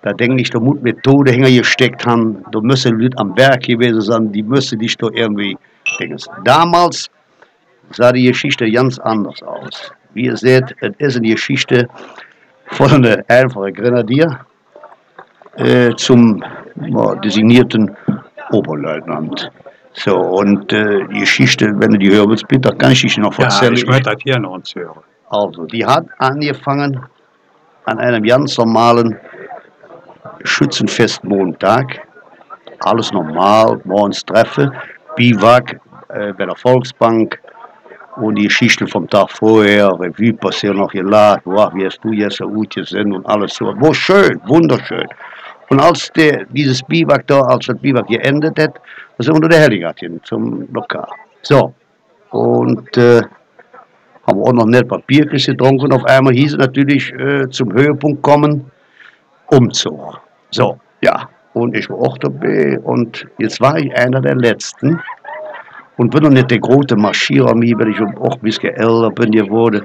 da 0.00 0.12
denke 0.12 0.40
ich, 0.40 0.50
da 0.50 0.58
muss 0.58 0.80
Methode 0.80 1.30
hingesteckt 1.32 2.06
haben, 2.06 2.44
da 2.50 2.60
müssen 2.60 2.98
Leute 2.98 3.18
am 3.18 3.36
Werk 3.36 3.62
gewesen 3.64 4.00
sein, 4.00 4.32
die 4.32 4.42
müssen 4.42 4.78
dich 4.78 4.96
doch 4.96 5.12
irgendwie 5.12 5.56
denken. 6.00 6.16
Damals 6.44 7.10
sah 7.90 8.12
die 8.12 8.24
Geschichte 8.24 8.70
ganz 8.70 8.98
anders 8.98 9.42
aus. 9.42 9.92
Wie 10.14 10.24
ihr 10.24 10.36
seht, 10.36 10.74
es 10.80 10.92
ist 10.98 11.16
eine 11.18 11.28
Geschichte 11.28 11.88
von 12.72 12.90
einem 12.90 13.22
einfachen 13.28 13.72
Grenadier 13.74 14.40
äh, 15.56 15.94
zum 15.96 16.42
ja, 16.76 17.14
designierten 17.16 17.96
Oberleutnant. 18.50 19.50
So, 19.94 20.16
und 20.16 20.72
äh, 20.72 21.06
die 21.08 21.20
Geschichte, 21.20 21.72
wenn 21.76 21.92
du 21.92 21.98
die 21.98 22.10
hören 22.10 22.30
willst, 22.30 22.48
bitte, 22.48 22.74
kann 22.76 22.92
ich 22.92 23.02
dich 23.02 23.18
noch 23.18 23.38
erzählen. 23.38 23.74
Ja, 23.74 23.78
ich 23.78 23.86
möchte 23.86 24.10
das 24.10 24.22
hier 24.22 24.38
noch 24.38 24.58
hören. 24.74 25.00
Also, 25.28 25.66
die 25.66 25.84
hat 25.84 26.06
angefangen 26.18 27.00
an 27.84 27.98
einem 27.98 28.22
ganz 28.22 28.56
normalen 28.56 29.18
Schützenfest 30.44 31.24
Montag, 31.24 32.06
alles 32.80 33.12
normal, 33.12 33.80
morgens 33.84 34.24
Treffen, 34.24 34.72
Biwak 35.16 35.80
äh, 36.08 36.32
bei 36.32 36.46
der 36.46 36.56
Volksbank 36.56 37.38
und 38.16 38.36
die 38.36 38.44
Geschichten 38.44 38.86
vom 38.86 39.08
Tag 39.08 39.30
vorher, 39.30 39.88
Revue 39.98 40.34
passiert 40.34 40.76
noch 40.76 40.92
geladen, 40.92 41.42
wow, 41.44 41.72
wie 41.74 41.86
hast 41.86 42.00
du 42.02 42.12
jetzt 42.12 42.36
so 42.36 42.48
gut 42.48 42.74
gesehen 42.74 43.12
und 43.12 43.26
alles 43.26 43.54
so. 43.54 43.66
War 43.66 43.94
schön, 43.94 44.40
wunderschön. 44.46 45.08
Und 45.70 45.80
als 45.80 46.10
der, 46.12 46.44
dieses 46.50 46.82
Biwak 46.82 47.26
da, 47.26 47.40
als 47.40 47.66
das 47.66 47.78
Biwak 47.78 48.06
geendet 48.06 48.58
hat, 48.58 48.80
da 49.16 49.24
sind 49.24 49.40
wir 49.40 49.48
der 49.48 49.60
Helligatchen 49.60 50.20
zum 50.24 50.68
Lokal. 50.72 51.08
So, 51.42 51.74
und 52.30 52.96
äh, 52.96 53.22
haben 54.26 54.38
wir 54.38 54.46
auch 54.46 54.52
noch 54.52 54.66
nett 54.66 54.88
Papier 54.88 55.26
getrunken. 55.26 55.92
Auf 55.92 56.04
einmal 56.04 56.34
hieß 56.34 56.52
es 56.52 56.58
natürlich 56.58 57.12
äh, 57.12 57.48
zum 57.50 57.72
Höhepunkt 57.72 58.22
kommen, 58.22 58.70
Umzug. 59.46 60.20
So, 60.50 60.78
ja. 61.00 61.28
Und 61.54 61.76
ich 61.76 61.90
war 61.90 61.98
auch 61.98 62.16
dabei 62.16 62.78
und 62.80 63.26
jetzt 63.38 63.60
war 63.60 63.76
ich 63.76 63.94
einer 63.94 64.22
der 64.22 64.36
Letzten 64.36 64.98
und 65.96 66.10
bin 66.10 66.22
noch 66.22 66.30
nicht 66.30 66.50
der 66.50 66.58
große 66.58 66.96
Marschierer, 66.96 67.54
mir, 67.54 67.78
weil 67.78 67.90
ich 67.90 68.00
auch 68.00 68.34
ein 68.34 68.40
bisschen 68.40 68.74
älter 68.74 69.10
bin 69.10 69.30
geworden. 69.30 69.84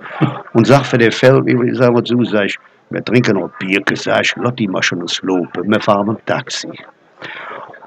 Und 0.54 0.68
sag 0.68 0.86
für 0.86 0.98
den 0.98 1.12
Feld, 1.12 1.48
ich 1.48 1.78
sag 1.78 1.94
mal 1.94 2.04
zu, 2.04 2.24
sag 2.24 2.46
ich, 2.46 2.58
wir 2.90 3.04
trinken 3.04 3.38
noch 3.38 3.50
Bier, 3.60 3.82
sag 3.94 4.22
ich, 4.22 4.34
die 4.58 4.68
mal 4.68 4.82
schon 4.82 5.02
ins 5.02 5.22
Lopen, 5.22 5.70
wir 5.70 5.82
fahren 5.82 6.10
ein 6.10 6.18
Taxi. 6.26 6.72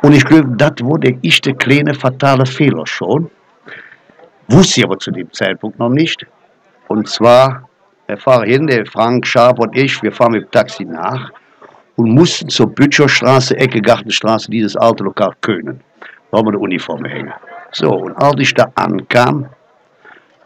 Und 0.03 0.15
ich 0.15 0.25
glaube, 0.25 0.49
das 0.57 0.73
war 0.83 0.99
der 0.99 1.15
erste 1.23 1.55
kleine 1.55 1.95
fatale 1.95 2.47
Fehler 2.47 2.87
schon. 2.87 3.31
Wusste 4.49 4.81
ich 4.81 4.87
aber 4.87 4.99
zu 4.99 5.11
dem 5.11 5.33
Zeitpunkt 5.33 5.79
noch 5.79 5.91
nicht. 5.91 6.27
Und 6.89 7.09
zwar, 7.09 7.69
wir 8.07 8.17
fahren 8.17 8.49
hin, 8.49 8.67
der 8.67 8.85
Frank 8.87 9.27
Schaab 9.27 9.59
und 9.61 9.77
ich, 9.77 10.03
wir 10.03 10.13
fahren 10.13 10.33
mit 10.33 10.45
dem 10.45 10.51
Taxi 10.51 10.85
nach 10.85 11.31
und 11.97 12.11
mussten 12.11 12.49
zur 12.49 12.67
Bütscherstraße, 12.67 13.57
Ecke 13.57 13.81
Gartenstraße, 13.81 14.51
dieses 14.51 14.77
alte 14.77 15.05
Lokal 15.05 15.33
Könen. 15.41 15.81
Da 16.31 16.39
haben 16.39 16.47
wir 16.47 16.53
die 16.53 16.59
Uniform 16.59 17.05
hängen. 17.05 17.33
So, 17.73 17.91
und 17.91 18.17
als 18.17 18.41
ich 18.41 18.55
da 18.55 18.71
ankam, 18.75 19.47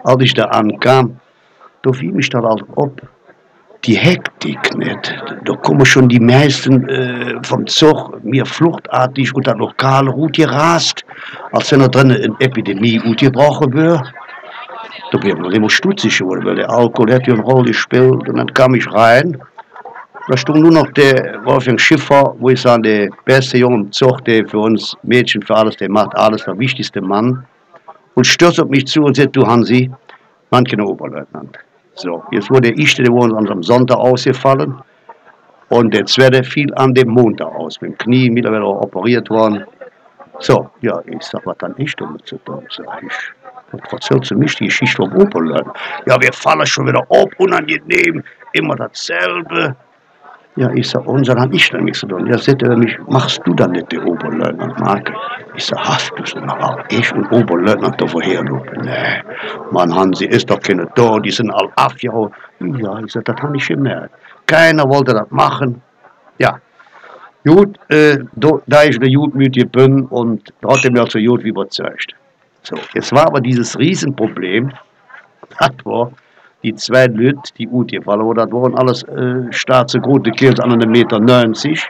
als 0.03 0.23
ich 0.23 0.35
da 0.35 0.45
ankam, 0.45 1.21
da 1.83 1.93
fiel 1.93 2.13
mich 2.13 2.29
das 2.29 2.43
halt 2.43 2.63
ob, 2.77 3.01
die 3.85 3.97
Hektik 3.97 4.77
nicht. 4.77 5.15
Da 5.45 5.55
kommen 5.57 5.85
schon 5.85 6.09
die 6.09 6.21
meisten 6.21 6.89
äh, 6.89 7.35
vom 7.43 7.67
Zug 7.67 8.25
mir 8.25 8.47
fluchtartig 8.47 9.35
unter 9.35 9.53
das 9.53 9.61
Lokal 9.61 10.07
gut 10.07 10.37
gerast, 10.37 11.05
als 11.53 11.71
wenn 11.71 11.81
da 11.81 11.89
drin 11.89 12.11
eine 12.11 12.35
Epidemie 12.41 12.99
gut 12.99 13.19
gebrochen 13.19 13.75
wäre. 13.75 14.03
Da 15.13 15.19
bin 15.19 15.45
ich 15.45 15.55
immer 15.55 15.71
stutzig 15.71 16.19
geworden, 16.19 16.45
weil 16.45 16.57
der 16.57 16.71
Alkohol 16.71 17.13
hat 17.13 17.27
ja 17.27 17.35
eine 17.35 17.43
Rolle 17.43 17.69
gespielt. 17.69 18.29
Und 18.29 18.37
dann 18.37 18.53
kam 18.55 18.75
ich 18.75 18.91
rein 18.91 19.39
da 20.29 20.37
stand 20.37 20.61
nur 20.61 20.71
noch 20.71 20.91
der 20.93 21.45
Wolfgang 21.45 21.79
Schiffer, 21.79 22.35
wo 22.39 22.49
ich 22.49 22.63
sage, 22.63 22.83
der 22.83 23.09
beste 23.25 23.59
Junge 23.59 23.77
im 23.77 23.93
Zug, 23.93 24.25
der 24.25 24.47
für 24.49 24.59
uns 24.59 24.97
Mädchen, 25.03 25.43
für 25.43 25.55
alles, 25.55 25.77
der 25.77 25.91
macht 25.91 26.15
alles, 26.17 26.45
der 26.45 26.59
wichtigste 26.59 27.01
Mann. 27.01 27.47
Und 28.15 28.27
stürzt 28.27 28.61
auf 28.61 28.69
mich 28.69 28.87
zu 28.87 29.03
und 29.03 29.17
sagt, 29.17 29.37
du 29.37 29.47
Hansi, 29.47 29.91
manche 30.51 30.77
Oberleutnant. 30.79 31.59
So, 31.95 32.23
jetzt 32.31 32.51
wurde 32.51 32.71
erste, 32.71 33.03
der 33.03 33.13
wurde 33.13 33.35
uns 33.35 33.51
am 33.51 33.63
Sonntag 33.63 33.99
ausgefallen. 33.99 34.81
Und 35.69 35.93
der 35.93 36.07
zweite 36.07 36.43
fiel 36.43 36.73
an 36.75 36.95
dem 36.95 37.09
Montag 37.09 37.49
aus, 37.49 37.81
mit 37.81 37.93
dem 37.93 37.99
Knie, 37.99 38.31
mittlerweile 38.31 38.65
auch 38.65 38.83
operiert 38.83 39.29
worden. 39.31 39.65
So, 40.39 40.71
ja, 40.81 41.01
ich 41.07 41.23
sag, 41.23 41.45
was 41.47 41.59
dann 41.59 41.75
ich 41.77 41.95
damit 41.97 42.27
zu 42.27 42.37
tun? 42.39 42.67
Sag 42.71 43.03
ich, 43.03 43.15
was 43.73 43.93
erzählst 43.93 44.31
du 44.31 44.37
mich 44.37 44.55
die 44.57 44.67
Geschichte 44.67 44.97
vom 44.97 45.13
Oberleutnant? 45.13 45.77
Ja, 46.07 46.21
wir 46.21 46.33
fallen 46.33 46.67
schon 46.67 46.87
wieder 46.87 47.01
ab, 47.01 47.29
unangenehm, 47.39 48.23
immer 48.53 48.77
dasselbe. 48.77 49.77
Ja, 50.57 50.71
ich 50.71 50.89
sag, 50.89 51.05
unser 51.07 51.35
hat 51.35 51.53
ich 51.53 51.69
damit 51.71 51.97
zu 51.97 52.07
tun. 52.07 52.27
Ja, 52.29 52.39
sagt 52.39 52.63
er 52.63 52.77
mich, 52.77 52.97
machst 53.09 53.41
du 53.45 53.55
dann 53.55 53.73
nicht 53.73 53.91
die 53.91 53.99
Oberleutnant 53.99 54.79
Marke? 54.79 55.13
Ich 55.57 55.67
sag, 55.67 55.81
hast 55.81 56.13
du 56.17 56.23
es 56.23 56.35
noch? 56.37 56.79
Ich 56.91 57.13
und 57.13 57.27
Oberleutnant 57.33 58.01
da 58.01 58.07
vorherlupen? 58.07 58.83
Nee, 58.83 59.23
Mann, 59.73 59.93
Hansi, 59.93 60.27
ist 60.27 60.49
doch 60.49 60.61
keine 60.61 60.87
da, 60.95 61.19
die 61.19 61.33
sind 61.33 61.51
all 61.51 61.71
abgehauen. 61.75 62.33
Ja, 62.61 63.01
ich 63.01 63.13
sag, 63.13 63.25
das 63.25 63.37
habe 63.43 63.57
ich 63.57 63.67
gemerkt. 63.67 64.15
Keiner 64.47 64.89
wollte 64.89 65.13
das 65.13 65.29
machen. 65.31 65.83
Ja, 66.39 66.61
gut, 67.45 67.77
äh, 67.89 68.19
da, 68.37 68.85
ich 68.85 68.97
eine 69.01 69.13
gutmütige 69.13 69.67
bin 69.67 70.07
und 70.07 70.53
da 70.61 70.69
hat 70.69 70.85
er 70.85 70.93
mir 70.93 71.01
also 71.01 71.19
gut 71.19 71.43
überzeugt. 71.43 72.15
So, 72.63 72.77
jetzt 72.95 73.13
war 73.13 73.27
aber 73.27 73.41
dieses 73.41 73.77
Riesenproblem, 73.77 74.71
das 75.59 75.73
war, 75.85 76.13
die 76.65 76.75
zwei 76.75 77.07
Leute, 77.07 77.53
die 77.59 77.67
gut 77.67 77.93
gefallen 77.93 78.27
waren, 78.27 78.37
das 78.37 78.51
waren 78.51 78.75
alles 78.75 79.03
äh, 79.05 79.53
schwarze, 79.53 80.01
gute 80.01 80.31
Kerls 80.31 80.59
an 80.61 80.73
einem 80.73 80.91
Meter 80.91 81.21
90. 81.21 81.81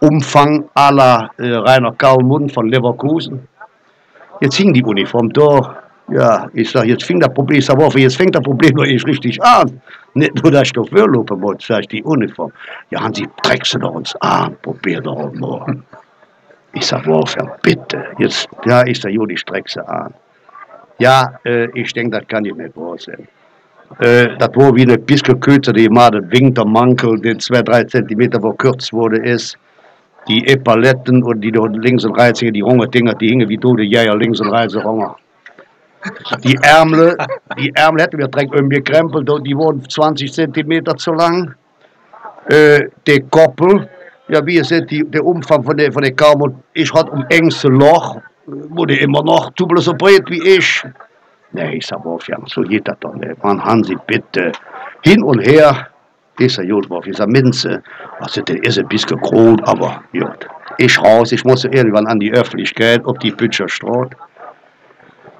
Umfang 0.00 0.68
aller 0.74 1.30
äh, 1.38 1.52
Rainer 1.52 1.92
Karl 1.92 2.22
Mund 2.22 2.52
von 2.52 2.68
Leverkusen. 2.68 3.48
Jetzt 4.40 4.56
hing 4.56 4.74
die 4.74 4.82
Uniform 4.82 5.32
da. 5.32 5.76
Ja, 6.08 6.50
ich 6.52 6.70
sag, 6.70 6.84
jetzt 6.84 7.04
fing 7.04 7.18
das 7.18 7.32
Problem, 7.32 7.60
ich 7.60 7.64
sag, 7.64 7.78
Wolf, 7.78 7.94
jetzt 7.96 8.16
fängt 8.16 8.34
das 8.34 8.42
Problem 8.42 8.76
doch 8.76 8.84
erst 8.84 9.06
richtig 9.06 9.42
an. 9.42 9.80
Nicht 10.12 10.42
nur, 10.42 10.52
dass 10.52 10.64
ich 10.64 10.72
doch 10.72 10.90
Würlupe 10.92 11.34
muss, 11.34 11.66
sag 11.66 11.80
ich, 11.80 11.88
die 11.88 12.02
Uniform. 12.02 12.52
Ja, 12.90 13.00
Hansi, 13.00 13.26
dreckst 13.42 13.74
du 13.74 13.78
doch 13.78 13.94
uns 13.94 14.14
an, 14.16 14.54
probier 14.60 15.00
doch 15.00 15.32
mal. 15.32 15.82
Ich 16.74 16.86
sag, 16.86 17.06
Wolf, 17.06 17.34
bitte. 17.62 18.04
Jetzt, 18.18 18.48
ja, 18.66 18.84
ich 18.86 19.00
sag, 19.00 19.12
jo, 19.12 19.24
die 19.24 19.38
streck 19.38 19.68
sie 19.68 19.86
an. 19.88 20.12
Ja, 20.98 21.38
äh, 21.44 21.70
ich 21.78 21.92
denke, 21.94 22.18
das 22.18 22.28
kann 22.28 22.44
ich 22.44 22.54
nicht 22.54 22.76
wahr 22.76 22.98
sein. 22.98 23.26
Äh, 23.98 24.36
das 24.38 24.50
war 24.54 24.74
wie 24.74 24.82
eine 24.82 24.98
bisschen 24.98 25.38
kürzer, 25.40 25.72
die 25.72 25.88
mal 25.88 26.10
der 26.10 26.30
Wintermantel, 26.30 27.20
der 27.20 27.38
zwei, 27.38 27.62
drei 27.62 27.84
Zentimeter 27.84 28.40
verkürzt 28.40 28.92
wurde, 28.92 29.18
ist. 29.18 29.56
Die 30.26 30.46
Epauletten 30.46 31.22
und 31.22 31.42
die 31.42 31.50
links 31.50 32.04
und 32.04 32.18
rechts 32.18 32.40
hingen, 32.40 32.54
die 32.54 32.62
Hungerdinger, 32.62 33.14
die 33.14 33.28
hingen 33.28 33.48
wie 33.48 33.58
tote 33.58 33.82
Jäger 33.82 34.16
links 34.16 34.40
und 34.40 34.50
rechts 34.50 34.74
Hunger. 34.74 35.16
Die 36.42 36.56
Ärmel, 36.62 37.16
die 37.58 37.70
Ärmel 37.74 38.02
hätten 38.02 38.18
wir 38.18 38.28
direkt 38.28 38.54
irgendwie 38.54 38.76
gekrempelt, 38.76 39.28
und 39.28 39.46
die 39.46 39.56
wurden 39.56 39.88
20 39.88 40.32
Zentimeter 40.32 40.96
zu 40.96 41.12
lang. 41.12 41.54
Äh, 42.46 42.88
die 43.06 43.20
Koppel, 43.30 43.88
ja, 44.28 44.44
wie 44.46 44.56
ist 44.56 44.70
die, 44.70 45.04
der 45.06 45.24
Umfang 45.24 45.62
von 45.62 45.76
der, 45.76 45.92
von 45.92 46.02
der 46.02 46.12
Kammer? 46.12 46.52
Ich 46.72 46.92
hatte 46.92 47.10
um 47.10 47.24
engste 47.28 47.68
Loch, 47.68 48.18
wurde 48.46 48.96
immer 48.96 49.22
noch 49.22 49.50
doppelt 49.50 49.82
so 49.82 49.94
breit 49.94 50.24
wie 50.28 50.56
ich. 50.56 50.84
Ich 51.56 51.86
sag, 51.86 52.04
Wolfgang, 52.04 52.48
so 52.48 52.62
geht 52.62 52.88
das 52.88 52.96
doch 53.00 53.14
nicht. 53.14 53.42
Mann, 53.42 53.64
Hansi, 53.64 53.96
bitte. 54.06 54.52
Hin 55.02 55.22
und 55.22 55.40
her. 55.40 55.88
Ich 56.38 56.54
sag, 56.54 56.68
gut, 56.68 56.90
Wolf, 56.90 57.06
ich 57.06 57.16
sag, 57.16 57.28
Minze. 57.28 57.82
Also, 58.18 58.42
der 58.42 58.62
ist 58.64 58.78
ein 58.78 58.88
bisschen 58.88 59.20
groß, 59.20 59.58
aber 59.64 60.02
gut. 60.12 60.48
Ich 60.78 60.98
raus, 61.00 61.30
ich 61.30 61.44
muss 61.44 61.64
irgendwann 61.64 62.06
an 62.06 62.18
die 62.18 62.32
Öffentlichkeit, 62.32 63.00
ob 63.04 63.20
die 63.20 63.30
Bütscherstraße. 63.30 64.10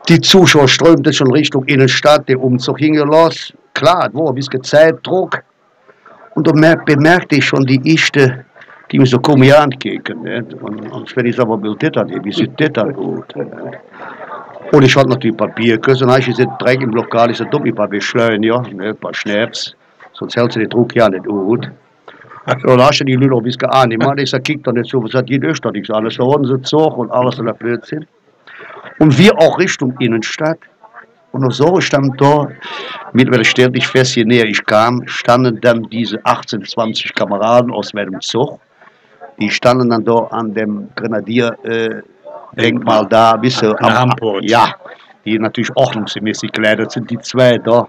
Die 0.09 0.21
Zuschauer 0.21 0.69
strömten 0.69 1.13
schon 1.13 1.33
Richtung 1.33 1.65
Innenstadt, 1.65 2.29
der 2.29 2.41
Umzug 2.41 2.79
hing 2.79 2.95
los. 2.95 3.53
Klar, 3.73 4.09
es 4.09 4.15
war 4.15 4.29
ein 4.29 4.35
bisschen 4.35 4.63
Zeitdruck. 4.63 5.43
Und 6.35 6.47
da 6.47 6.53
merk, 6.53 6.85
bemerkte 6.85 7.37
ich 7.37 7.45
schon 7.45 7.65
die 7.65 7.81
Ischte, 7.93 8.45
die 8.93 8.99
mich 8.99 9.11
so 9.11 9.19
komisch 9.19 9.53
ankicken. 9.53 10.23
Nicht? 10.23 10.55
Und, 10.55 10.93
und 10.93 11.17
wenn 11.17 11.27
ich 11.27 11.39
wie 11.39 11.43
sieht 11.43 11.91
das 11.91 12.07
denn? 12.07 12.25
Wie 12.25 12.33
sieht 12.33 12.61
das? 12.61 12.85
Nicht? 12.85 13.79
Und 14.75 14.83
ich 14.83 14.97
hatte 14.97 15.09
natürlich 15.09 15.37
Papier 15.37 15.77
und 15.77 16.01
dann 16.01 16.11
habe 16.11 16.19
ich 16.19 16.27
gesagt, 16.27 16.61
direkt 16.61 16.83
im 16.83 16.91
Lokal, 16.91 17.31
ich 17.31 17.39
dumm, 17.39 17.63
ein 17.63 17.75
paar 17.77 17.87
Beschleuniger, 17.87 18.61
ne, 18.73 18.89
ein 18.89 18.97
paar 18.97 19.15
Schnaps, 19.15 19.73
sonst 20.15 20.35
hält 20.35 20.53
sie 20.53 20.59
den 20.59 20.69
Druck 20.69 20.97
ja 20.97 21.09
nicht 21.09 21.25
gut. 21.25 21.71
So, 22.61 22.77
da 22.77 22.89
hast 22.89 22.99
du 22.99 23.05
die 23.05 23.15
Leute 23.15 23.35
auch 23.35 23.39
ein 23.39 23.45
bisschen 23.45 23.71
angenommen. 23.71 24.19
Ich 24.19 24.31
sage, 24.31 24.43
kick 24.43 24.65
doch 24.65 24.73
nicht 24.73 24.91
so, 24.91 25.01
was 25.01 25.15
hat 25.15 25.29
die 25.29 25.39
durch, 25.39 25.61
doch 25.61 25.71
nichts 25.71 25.91
alles. 25.91 26.17
Da 26.17 26.25
wurden 26.25 26.45
sie 26.45 26.61
Zug 26.63 26.99
und 26.99 27.09
alles 27.13 27.39
in 27.39 27.47
der 27.47 27.53
Blödsinn. 27.53 28.05
Und 28.99 29.17
wir 29.17 29.39
auch 29.39 29.61
Richtung 29.61 29.95
Innenstadt. 30.01 30.59
Und 31.31 31.43
noch 31.43 31.53
so 31.53 31.81
stand 31.81 32.21
da, 32.21 32.49
mittlerweile 33.13 33.45
stellte 33.45 33.79
ich 33.79 33.87
fest, 33.87 34.17
je 34.17 34.25
näher 34.25 34.45
ich 34.45 34.67
kam, 34.67 35.07
standen 35.07 35.61
dann 35.61 35.85
diese 35.85 36.19
18, 36.25 36.65
20 36.65 37.15
Kameraden 37.15 37.71
aus 37.71 37.95
meinem 37.95 38.21
Zug. 38.21 38.59
Die 39.39 39.51
standen 39.51 39.91
dann 39.91 40.05
da 40.05 40.17
an 40.33 40.53
dem 40.53 40.89
Grenadier, 40.97 41.57
äh, 41.63 42.03
Denkmal 42.57 43.07
da, 43.09 43.33
An 43.33 43.43
der 43.43 44.01
Hamport. 44.01 44.49
Ja, 44.49 44.75
die 45.25 45.39
natürlich 45.39 45.71
ordnungsmäßig 45.75 46.53
gekleidet 46.53 46.91
sind, 46.93 47.11
die 47.11 47.19
zwei 47.19 47.59
da. 47.59 47.89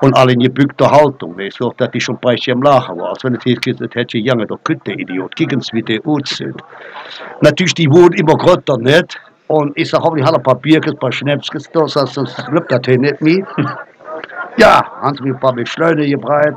Und 0.00 0.14
alle 0.16 0.32
in 0.32 0.40
gebückter 0.40 0.90
Haltung. 0.90 1.38
Weißt 1.38 1.60
du, 1.60 1.72
dass 1.76 1.90
die 1.92 2.00
schon 2.00 2.18
preis 2.18 2.40
am 2.50 2.60
Lachen 2.62 2.98
war. 2.98 3.10
Als 3.10 3.22
wenn 3.22 3.36
es 3.36 3.44
jetzt 3.44 3.62
gesagt 3.62 3.94
hätte, 3.94 4.18
Junge, 4.18 4.46
der 4.46 4.58
der 4.86 4.98
Idiot. 4.98 5.36
Kicken 5.36 5.60
Sie, 5.60 5.72
wie 5.74 6.00
ut 6.04 6.26
sind. 6.26 6.60
Natürlich, 7.40 7.74
die 7.74 7.88
wurden 7.88 8.14
immer 8.14 8.36
grötter 8.36 8.78
nicht. 8.78 9.20
Und 9.46 9.76
ich 9.76 9.90
sag, 9.90 10.02
hab 10.02 10.16
ich 10.16 10.24
alle 10.24 10.38
Papier, 10.38 10.80
ein 10.84 10.96
paar 10.96 11.12
Schnäpskes, 11.12 11.70
das, 11.72 11.92
das, 11.92 12.14
das 12.14 12.34
klappt 12.46 12.72
das 12.72 12.80
hier 12.86 12.98
nicht 12.98 13.20
mehr. 13.20 13.46
Ja, 14.56 14.82
haben 15.02 15.14
sie 15.16 15.24
mir 15.24 15.34
ein 15.34 15.40
paar 15.40 15.52
Beschleuniger 15.52 16.16
gebreit. 16.16 16.56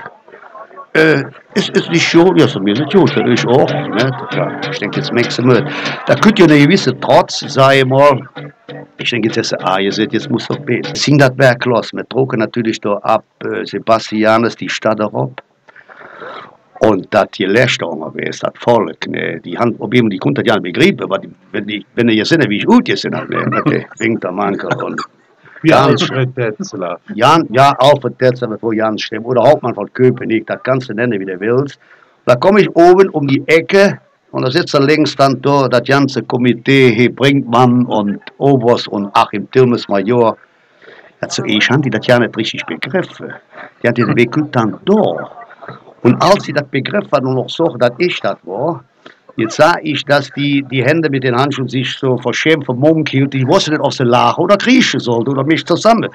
Es 0.97 1.67
ist 1.69 1.89
nicht 1.89 2.07
schon, 2.07 2.37
ja, 2.37 2.47
so 2.47 2.57
mir 2.61 2.73
nicht 2.73 2.93
gut, 2.93 3.11
das 3.17 3.27
ist 3.27 3.45
auch, 3.47 3.69
ne? 3.69 4.11
Ja, 4.33 4.61
ich 4.71 4.79
denke, 4.79 5.01
jetzt 5.01 5.11
mal, 5.11 5.67
da 6.05 6.15
könnte 6.15 6.43
ja 6.43 6.47
eine 6.47 6.57
gewisse 6.57 6.97
Trotz 6.97 7.39
sein, 7.39 7.89
mal. 7.89 8.21
Ich 8.97 9.09
denke, 9.09 9.27
jetzt 9.27 9.35
ist 9.35 9.53
ah, 9.61 9.77
ihr 9.77 9.91
seht, 9.91 10.13
jetzt 10.13 10.29
muss 10.29 10.47
doch 10.47 10.57
beten. 10.57 10.93
Es 10.93 11.03
hing 11.03 11.17
das 11.17 11.37
Werk 11.37 11.65
los, 11.65 11.91
wir 11.91 12.05
drucken 12.05 12.39
natürlich 12.39 12.79
da 12.79 12.93
ab, 12.99 13.25
äh, 13.43 13.65
Sebastianes, 13.65 14.55
die 14.55 14.69
Stadt 14.69 15.01
ab. 15.01 15.41
Und 16.79 17.07
das 17.13 17.27
hier 17.35 17.49
Lächter 17.49 17.89
unterwegs, 17.89 18.39
das 18.39 18.53
Volk, 18.57 19.07
ne, 19.07 19.41
die 19.41 19.57
haben, 19.57 19.75
ob 19.79 19.93
jemand 19.93 20.13
die 20.13 20.17
konnte 20.17 20.43
das 20.43 20.55
ja 20.55 20.61
nicht 20.61 20.73
begreifen, 20.73 21.03
aber 21.03 21.17
die, 21.17 21.29
wenn 21.51 21.67
die, 21.67 21.85
wenn 21.95 22.07
die 22.07 22.23
sind, 22.23 22.49
wie 22.49 22.57
ich 22.57 22.65
gut 22.65 22.87
sind, 22.87 23.11
ne, 23.11 23.51
okay, 23.59 23.85
winkt 23.97 24.23
der 24.23 24.31
Mankel 24.31 24.69
und 24.81 25.01
Ja, 25.65 25.87
Ganz- 25.87 26.01
Alfred 26.03 26.35
Tetzler. 26.35 26.99
Jan, 27.13 27.45
ja, 27.49 27.75
Alfred 27.79 28.17
Tetzler, 28.19 28.57
wo 28.61 28.71
Jan 28.71 28.97
stimmt, 28.97 29.25
oder 29.25 29.43
Hauptmann 29.43 29.73
von 29.75 29.91
Köpenick, 29.93 30.47
das 30.47 30.59
kannst 30.63 30.89
du 30.89 30.93
nennen, 30.93 31.19
wie 31.19 31.25
du 31.25 31.39
willst. 31.39 31.79
Da 32.25 32.35
komme 32.35 32.61
ich 32.61 32.69
oben 32.75 33.09
um 33.09 33.27
die 33.27 33.43
Ecke 33.47 33.99
und 34.31 34.43
da 34.43 34.51
sitzt 34.51 34.73
da 34.73 34.79
links 34.79 35.15
dann 35.15 35.41
da 35.41 35.67
das 35.67 35.83
ganze 35.87 36.23
Komitee, 36.23 36.91
He 36.91 37.09
Brinkmann 37.09 37.85
und 37.85 38.19
Oberst 38.37 38.87
und 38.87 39.09
Achim 39.13 39.49
Tilmes 39.51 39.87
Major. 39.87 40.37
Also 41.21 41.43
ich 41.45 41.69
haben 41.69 41.81
die 41.81 41.89
das 41.89 42.05
ja 42.07 42.19
nicht 42.19 42.35
richtig 42.35 42.65
begriffen. 42.65 43.33
Die 43.81 43.87
haben 43.87 43.95
den 43.95 44.15
Weg 44.15 44.35
dann 44.51 44.77
da. 44.85 45.31
Und 46.03 46.21
als 46.21 46.43
sie 46.43 46.53
das 46.53 46.67
begriffen 46.67 47.09
haben 47.11 47.27
und 47.27 47.35
noch 47.35 47.49
so, 47.49 47.65
dass 47.77 47.93
ich 47.97 48.19
das 48.19 48.37
war, 48.43 48.83
Jetzt 49.37 49.57
sah 49.57 49.75
ich, 49.81 50.05
dass 50.05 50.29
die, 50.31 50.63
die 50.71 50.83
Hände 50.83 51.09
mit 51.09 51.23
den 51.23 51.35
Handschuhen 51.35 51.67
sich 51.67 51.97
so 51.97 52.17
verschämt 52.17 52.65
vermummt 52.65 53.09
hielten. 53.09 53.37
Ich 53.37 53.47
wusste 53.47 53.71
nicht, 53.71 53.81
ob 53.81 53.93
sie 53.93 54.05
lachen 54.05 54.45
oder 54.45 54.55
kriechen 54.55 54.99
sollten 54.99 55.31
oder 55.31 55.43
mich 55.43 55.65
zusammen. 55.65 56.09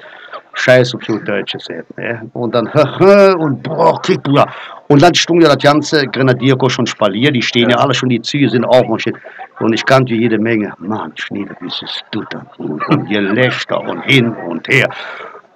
Scheiß 0.53 0.95
auf 0.95 1.03
so 1.05 1.17
Deutsche 1.19 1.59
sehen. 1.59 1.83
Ne? 1.97 2.29
Und 2.33 2.55
dann 2.55 2.67
und 3.37 3.63
boah, 3.63 4.01
krieg 4.01 4.21
Bruder. 4.23 4.47
Und 4.87 5.01
dann 5.01 5.13
stung 5.13 5.39
ja 5.39 5.47
das 5.47 5.63
ganze 5.63 6.05
Grenadierkorps 6.07 6.73
schon 6.73 6.87
Spalier. 6.87 7.31
Die 7.31 7.41
stehen 7.41 7.69
ja 7.69 7.77
alle 7.77 7.93
schon, 7.93 8.09
die 8.09 8.21
Züge 8.21 8.49
sind 8.49 8.65
auch 8.65 8.87
marschiert. 8.87 9.17
Und 9.59 9.73
ich 9.73 9.85
kannte 9.85 10.13
jede 10.13 10.39
Menge. 10.39 10.73
Mann, 10.79 11.13
Schnieder, 11.15 11.55
wie 11.61 11.67
ist 11.67 11.83
es 11.83 12.01
du 12.11 12.23
dann? 12.31 12.47
Und, 12.57 12.85
und 12.89 13.07
Gelächter 13.07 13.79
und 13.79 14.01
hin 14.01 14.33
und 14.49 14.67
her. 14.67 14.89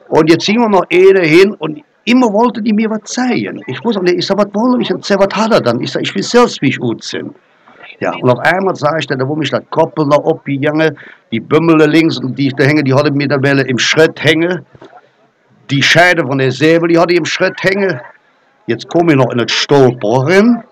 Und 0.07 0.29
jetzt 0.29 0.45
sind 0.45 0.57
wir 0.57 0.69
noch 0.69 0.85
eine 0.91 1.21
hin 1.21 1.53
und 1.55 1.81
immer 2.05 2.31
wollte 2.31 2.61
die 2.61 2.71
mir 2.71 2.89
was 2.89 3.03
zeigen. 3.03 3.61
Ich 3.65 3.83
wusste 3.83 4.01
ich 4.05 4.25
sag, 4.25 4.37
was 4.37 4.53
wollen 4.53 4.79
ich? 4.81 4.91
Ich 4.91 5.05
sag, 5.05 5.19
was 5.19 5.35
hat 5.35 5.51
er 5.51 5.61
dann? 5.61 5.81
Ich 5.81 5.91
sag, 5.91 6.03
ich 6.03 6.13
will 6.13 6.23
selbst, 6.23 6.61
wie 6.61 6.69
ich 6.69 6.79
gut 6.79 7.03
bin. 7.11 7.33
Ja, 7.99 8.13
und 8.13 8.29
auf 8.29 8.39
einmal 8.39 8.75
sah 8.75 8.97
ich 8.97 9.07
dann, 9.07 9.19
da 9.19 9.27
wo 9.27 9.35
mich 9.35 9.51
das 9.51 9.63
Koppel 9.69 10.05
noch 10.05 10.25
abgegangen, 10.25 10.97
die 11.31 11.39
Bümmel 11.39 11.89
links 11.89 12.17
und 12.19 12.37
die 12.37 12.49
da 12.49 12.65
hängen, 12.65 12.83
die 12.83 12.93
hatte 12.93 13.11
mittlerweile 13.11 13.63
im 13.63 13.77
Schritt 13.77 14.21
hängen. 14.23 14.65
Die 15.69 15.81
Scheide 15.81 16.25
von 16.25 16.37
der 16.37 16.51
Säbel, 16.51 16.89
die 16.89 16.99
hatte 16.99 17.13
ich 17.13 17.19
im 17.19 17.25
Schritt 17.25 17.61
hängen. 17.63 17.99
Jetzt 18.67 18.87
komme 18.89 19.13
ich 19.13 19.17
noch 19.17 19.31
in 19.31 19.37
das 19.37 19.51
Stolper 19.51 20.27
rein. 20.27 20.63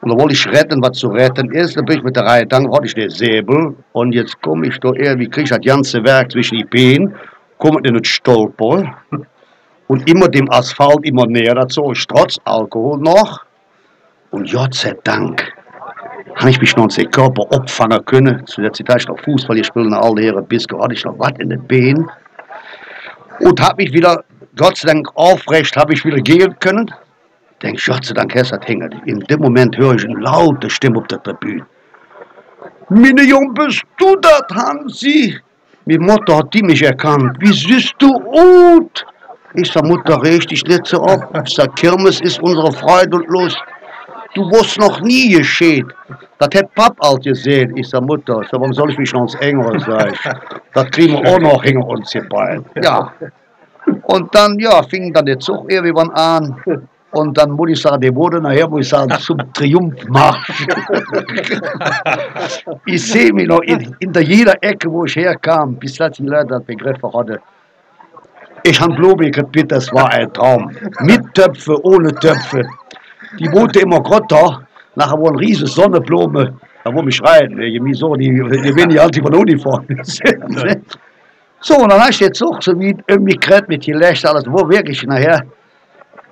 Und 0.00 0.10
da 0.10 0.18
wollte 0.18 0.34
ich 0.34 0.46
retten, 0.48 0.82
was 0.82 0.98
zu 0.98 1.08
retten 1.08 1.50
ist. 1.52 1.76
Dann 1.76 1.84
bin 1.84 1.98
ich 1.98 2.04
mit 2.04 2.16
der 2.16 2.24
Reihe, 2.24 2.46
dann 2.46 2.70
hatte 2.72 2.86
ich 2.86 2.94
den 2.94 3.10
Säbel. 3.10 3.74
Und 3.92 4.12
jetzt 4.12 4.40
komme 4.42 4.66
ich 4.66 4.78
da 4.80 4.90
irgendwie, 4.94 5.28
kriege 5.28 5.44
ich 5.44 5.50
das 5.50 5.60
ganze 5.60 6.04
Werk 6.04 6.32
zwischen 6.32 6.58
die 6.58 6.64
Beine, 6.64 7.14
komme 7.58 7.80
in 7.84 7.94
das 7.94 8.08
Stolper. 8.08 8.96
Und 9.86 10.08
immer 10.08 10.28
dem 10.28 10.50
Asphalt 10.50 11.04
immer 11.04 11.26
näher 11.26 11.54
dazu, 11.54 11.92
trotz 12.08 12.38
Alkohol 12.44 12.98
noch. 12.98 13.44
Und 14.30 14.50
Gott 14.50 14.74
sei 14.74 14.94
Dank 15.04 15.52
habe 16.36 16.50
ich 16.50 16.60
mich 16.60 16.76
noch 16.76 16.88
den 16.88 17.10
Körper 17.10 17.46
abfangen 17.50 18.04
können. 18.04 18.46
Zu 18.46 18.60
der 18.62 18.72
Zeit 18.72 18.88
habe 18.88 18.98
ich 18.98 19.08
noch 19.08 19.20
Fußball 19.20 19.56
gespielt 19.56 19.92
all 19.92 20.14
die 20.14 20.24
Jahre 20.24 20.42
bis 20.42 20.66
hatte 20.72 20.94
ich 20.94 21.04
noch 21.04 21.18
was 21.18 21.32
in 21.38 21.50
den 21.50 21.66
Beinen. 21.66 22.10
Und 23.40 23.60
habe 23.60 23.82
mich 23.82 23.92
wieder, 23.92 24.24
Gott 24.56 24.76
sei 24.76 24.88
Dank, 24.88 25.08
aufrecht 25.14 25.76
habe 25.76 25.94
ich 25.94 26.04
wieder 26.04 26.18
gehen 26.18 26.54
können. 26.60 26.90
Denk, 27.62 27.84
Gott 27.84 28.04
sei 28.04 28.14
Dank, 28.14 28.34
es 28.34 28.52
hat 28.52 28.66
hängen. 28.68 28.94
In 29.06 29.20
dem 29.20 29.40
Moment 29.40 29.76
höre 29.76 29.94
ich 29.94 30.04
eine 30.04 30.18
laute 30.20 30.68
Stimme 30.70 30.98
auf 30.98 31.06
der 31.06 31.22
Tribüne. 31.22 31.66
Meine 32.88 33.22
Jung, 33.22 33.54
bist 33.54 33.82
du 33.96 34.16
das, 34.16 34.44
Hansi? 34.54 35.38
Meine 35.86 36.00
Mutter 36.00 36.38
hat 36.38 36.52
die 36.52 36.62
mich 36.62 36.82
erkannt. 36.82 37.36
Wie 37.40 37.52
siehst 37.52 37.94
du 37.98 38.12
gut? 38.20 39.06
Ich 39.54 39.70
sag, 39.70 39.84
Mutter, 39.84 40.20
richtig 40.22 40.64
nicht 40.66 40.86
so 40.86 41.02
ab. 41.02 41.30
Ich 41.46 41.54
sag, 41.54 41.74
Kirmes 41.76 42.20
ist 42.20 42.42
unsere 42.42 42.72
Freude 42.72 43.16
und 43.16 43.28
Lust. 43.28 43.56
Du 44.34 44.50
wirst 44.50 44.78
noch 44.78 45.00
nie 45.00 45.30
geschehen. 45.30 45.92
Das 46.38 46.48
hat 46.54 46.74
Pap 46.74 46.96
alt 47.00 47.22
gesehen. 47.22 47.76
Ich 47.76 47.88
sag, 47.88 48.02
Mutter, 48.02 48.42
sag, 48.50 48.60
warum 48.60 48.72
soll 48.72 48.90
ich 48.90 48.98
mich 48.98 49.12
noch 49.12 49.22
ins 49.22 49.34
Engel 49.36 49.78
sagen? 49.80 50.14
Das 50.72 50.90
kriegen 50.90 51.22
wir 51.22 51.34
auch 51.34 51.38
noch 51.38 51.62
hinter 51.62 51.86
uns 51.86 52.12
bald. 52.28 52.64
Ja. 52.82 53.12
Und 54.02 54.34
dann, 54.34 54.58
ja, 54.58 54.82
fing 54.82 55.12
dann 55.12 55.26
der 55.26 55.38
Zug 55.38 55.70
irgendwann 55.70 56.10
an. 56.10 56.56
Und 57.12 57.38
dann 57.38 57.52
muss 57.52 57.70
ich 57.70 57.80
sagen, 57.80 58.00
der 58.00 58.14
wurde 58.14 58.40
nachher, 58.40 58.68
muss 58.68 58.80
ich 58.80 58.88
sagen, 58.88 59.12
zum 59.20 59.38
Triumphmarsch. 59.52 60.66
ich 62.86 63.06
sehe 63.06 63.32
mich 63.32 63.46
noch 63.46 63.60
in, 63.60 63.94
in 64.00 64.12
der 64.12 64.22
jeder 64.22 64.54
Ecke, 64.60 64.90
wo 64.90 65.04
ich 65.04 65.14
herkam, 65.14 65.76
bis 65.76 65.94
das 65.94 66.16
die 66.16 66.24
Leute 66.24 66.48
das 66.48 66.64
begriffen 66.64 67.12
hatte. 67.12 67.40
Ich 68.64 68.80
habe 68.80 68.94
Blumen 68.94 69.30
gekriegt, 69.30 69.70
das 69.70 69.92
war 69.92 70.10
ein 70.10 70.32
Traum. 70.32 70.72
Mit 71.00 71.34
Töpfe, 71.34 71.78
ohne 71.84 72.12
Töpfe. 72.14 72.66
Die 73.38 73.50
wurde 73.52 73.80
immer 73.80 74.00
grötter. 74.00 74.66
Nachher 74.94 75.18
war 75.18 75.30
ein 75.30 75.36
riesen 75.36 75.66
Sonnenblume, 75.66 76.54
da 76.84 76.94
wo 76.94 77.02
mich 77.02 77.16
schreien, 77.16 77.60
je 77.60 77.80
mir 77.80 77.94
so, 77.94 78.14
die, 78.14 78.30
die 78.30 78.72
bin 78.72 78.98
halt 78.98 79.16
von 79.16 79.32
der 79.32 79.40
Uniform. 79.40 79.84
so, 81.60 81.76
und 81.76 81.90
dann 81.90 82.00
hast 82.00 82.20
du 82.20 82.24
jetzt 82.26 82.42
auch 82.42 82.62
so 82.62 82.78
wie 82.78 82.96
irgendwie 83.08 83.32
gekriegt 83.32 83.68
mit 83.68 83.84
Gelächter, 83.84 84.30
alles, 84.30 84.44
wo 84.46 84.68
wirklich 84.68 85.02
nachher 85.04 85.42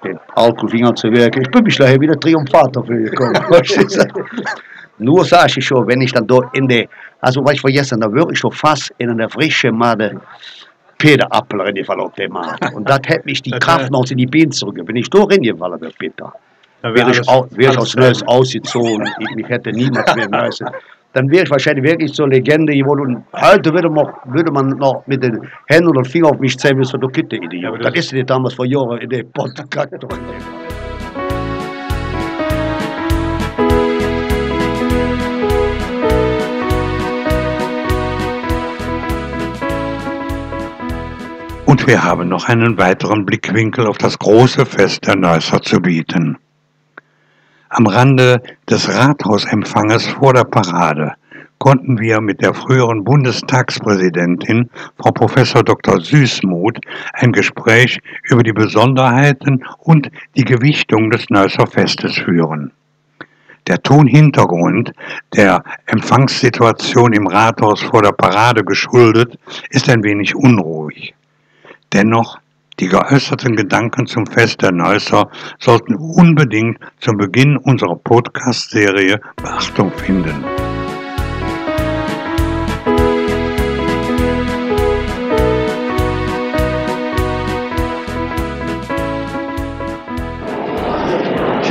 den 0.05 0.19
Alkohol 0.35 0.69
fing 0.69 0.87
an 0.87 0.97
zu 0.97 1.11
wirken. 1.11 1.43
Ich 1.43 1.51
bin 1.51 1.65
mich 1.65 1.79
nachher 1.79 2.01
wieder 2.01 2.19
triumphant 2.19 2.77
dafür 2.77 3.11
gekommen. 3.11 3.35
Nur 4.99 5.25
sage 5.25 5.55
ich 5.57 5.65
schon, 5.65 5.87
wenn 5.89 6.01
ich 6.01 6.13
dann 6.13 6.27
dort 6.27 6.57
in 6.57 6.69
der, 6.69 6.87
also 7.21 7.45
was 7.45 7.55
ich 7.55 7.61
vergessen, 7.61 8.01
da 8.01 8.13
würde 8.13 8.33
ich 8.33 8.39
schon 8.39 8.53
fast 8.53 8.93
in 8.99 9.11
einer 9.11 9.29
frischen 9.29 9.77
Made 9.77 10.21
Peter-Appel 10.99 11.61
reingefallen 11.61 12.03
auf 12.03 12.15
den 12.15 12.31
Markt. 12.31 12.73
Und 12.75 12.89
das 12.89 13.01
hätte 13.07 13.25
mich 13.25 13.43
die 13.43 13.51
Kraft 13.51 13.91
noch 13.91 14.09
in 14.11 14.19
die 14.19 14.27
Beine 14.27 14.51
zurück. 14.51 14.79
Wenn 14.85 14.97
ich 14.97 15.11
da 15.11 15.25
reingefallen 15.25 15.81
wäre, 15.81 15.93
Peter, 15.99 16.33
wäre 16.83 17.11
ich, 17.11 17.29
au- 17.29 17.47
wäre 17.51 17.73
ich 17.73 17.79
aus 17.79 17.95
Neues 17.97 18.23
ausgezogen. 18.27 19.09
Ich, 19.21 19.37
mich 19.37 19.49
hätte 19.49 19.71
niemand 19.71 20.15
mehr 20.17 20.29
müssen. 20.45 20.67
Dann 21.15 21.31
wäre 21.31 21.45
ich 21.45 21.51
wahrscheinlich 21.51 21.85
wirklich 21.85 22.13
zur 22.15 22.29
Legende 22.29 22.73
geworden. 22.75 23.17
Und 23.33 23.43
heute 23.43 23.73
würde 23.73 23.91
man, 23.91 24.07
würde 24.27 24.51
man 24.51 24.69
noch 24.79 25.07
mit 25.07 25.23
den 25.23 25.39
Händen 25.67 25.89
oder 25.89 26.05
Finger 26.05 26.31
auf 26.31 26.39
mich 26.39 26.57
zeigen, 26.59 26.83
so 26.85 26.97
du 26.97 27.09
Kitte, 27.09 27.37
Idiot. 27.37 27.79
das- 27.85 27.93
Das 27.93 28.05
ist 28.05 28.13
dir 28.13 28.25
damals 28.25 28.55
vor 28.55 28.65
Jahren 28.67 28.99
in 28.99 29.11
der 29.11 29.23
Podcast. 29.25 29.93
Und 41.67 41.87
wir 41.87 42.03
haben 42.05 42.29
noch 42.29 42.49
einen 42.49 42.77
weiteren 42.79 43.25
Blickwinkel 43.25 43.87
auf 43.87 43.99
das 43.99 44.19
große 44.19 44.67
Fest 44.67 45.07
der 45.07 45.17
Neusser 45.17 45.61
zu 45.63 45.81
bieten. 45.81 46.37
Am 47.75 47.87
Rande 47.87 48.43
des 48.69 48.87
Rathausempfanges 48.87 50.07
vor 50.07 50.35
der 50.35 50.45
Parade 50.45 51.15
konnten 51.57 51.99
wir 51.99 52.21
mit 52.21 52.43
der 52.43 52.53
früheren 52.53 53.03
Bundestagspräsidentin, 53.03 54.69
Frau 54.99 55.11
Professor 55.11 55.63
Dr. 55.63 55.99
Süßmuth, 55.99 56.79
ein 57.15 57.33
Gespräch 57.33 57.99
über 58.25 58.43
die 58.43 58.53
Besonderheiten 58.53 59.65
und 59.79 60.11
die 60.37 60.45
Gewichtung 60.45 61.09
des 61.09 61.31
Neusser 61.31 61.67
Festes 61.67 62.19
führen. 62.19 62.73
Der 63.67 63.83
Tonhintergrund 63.83 64.93
der 65.35 65.65
Empfangssituation 65.87 67.15
im 67.15 67.27
Rathaus 67.27 67.81
vor 67.81 68.03
der 68.03 68.13
Parade 68.13 68.65
geschuldet 68.65 69.39
ist 69.71 69.89
ein 69.89 70.03
wenig 70.03 70.37
unruhig. 70.37 71.15
Dennoch, 71.95 72.39
die 72.81 72.89
geäußerten 72.89 73.57
Gedanken 73.57 74.07
zum 74.07 74.27
Fest 74.27 74.63
der 74.63 74.73
Neusser 74.73 75.31
sollten 75.59 75.95
unbedingt 75.95 76.79
zum 76.99 77.17
Beginn 77.17 77.57
unserer 77.57 77.97
Podcast-Serie 77.97 79.21
Beachtung 79.37 79.93
finden. 79.93 80.62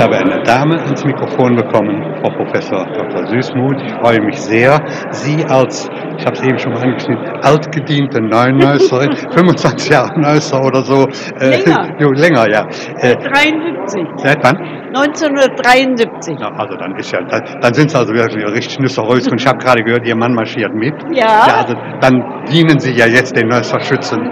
Habe 0.01 0.17
eine 0.17 0.41
Dame 0.43 0.81
ans 0.81 1.05
Mikrofon 1.05 1.55
bekommen, 1.55 2.03
Frau 2.21 2.29
Professor 2.31 2.85
Dr. 2.85 3.27
Süßmuth. 3.27 3.81
Ich 3.85 3.93
freue 3.93 4.21
mich 4.21 4.41
sehr, 4.41 4.81
Sie 5.11 5.45
als, 5.45 5.89
ich 6.17 6.25
habe 6.25 6.35
es 6.35 6.41
eben 6.41 6.57
schon 6.57 6.73
mal 6.73 6.81
angeschnitten, 6.81 7.27
altgediente 7.41 8.19
Neunneusserin, 8.19 9.15
25 9.31 9.91
Jahre 9.91 10.19
Neusser 10.19 10.63
oder 10.63 10.81
so. 10.81 11.07
äh, 11.39 11.57
Länger. 11.63 11.95
jo, 11.99 12.11
länger, 12.11 12.49
ja. 12.49 12.67
Äh, 12.97 13.15
73. 13.15 14.07
seit 14.17 14.43
wann? 14.43 14.57
1973. 14.87 16.35
Na, 16.39 16.49
also 16.57 16.75
dann 16.75 16.95
ist 16.95 17.11
ja, 17.11 17.21
dann, 17.21 17.43
dann 17.61 17.73
sind 17.73 17.91
Sie 17.91 17.97
also 17.97 18.13
wirklich 18.13 18.43
richtig 18.45 18.79
Nüsserröschen. 18.79 19.37
Ich 19.37 19.47
habe 19.47 19.59
gerade 19.59 19.83
gehört, 19.83 20.05
Ihr 20.05 20.15
Mann 20.15 20.33
marschiert 20.33 20.73
mit. 20.73 20.95
Ja. 21.13 21.45
ja 21.47 21.55
also 21.61 21.75
dann 22.01 22.43
dienen 22.51 22.79
Sie 22.79 22.91
ja 22.91 23.05
jetzt 23.05 23.37
den 23.37 23.47
Neusser 23.47 23.79
Schützen. 23.79 24.29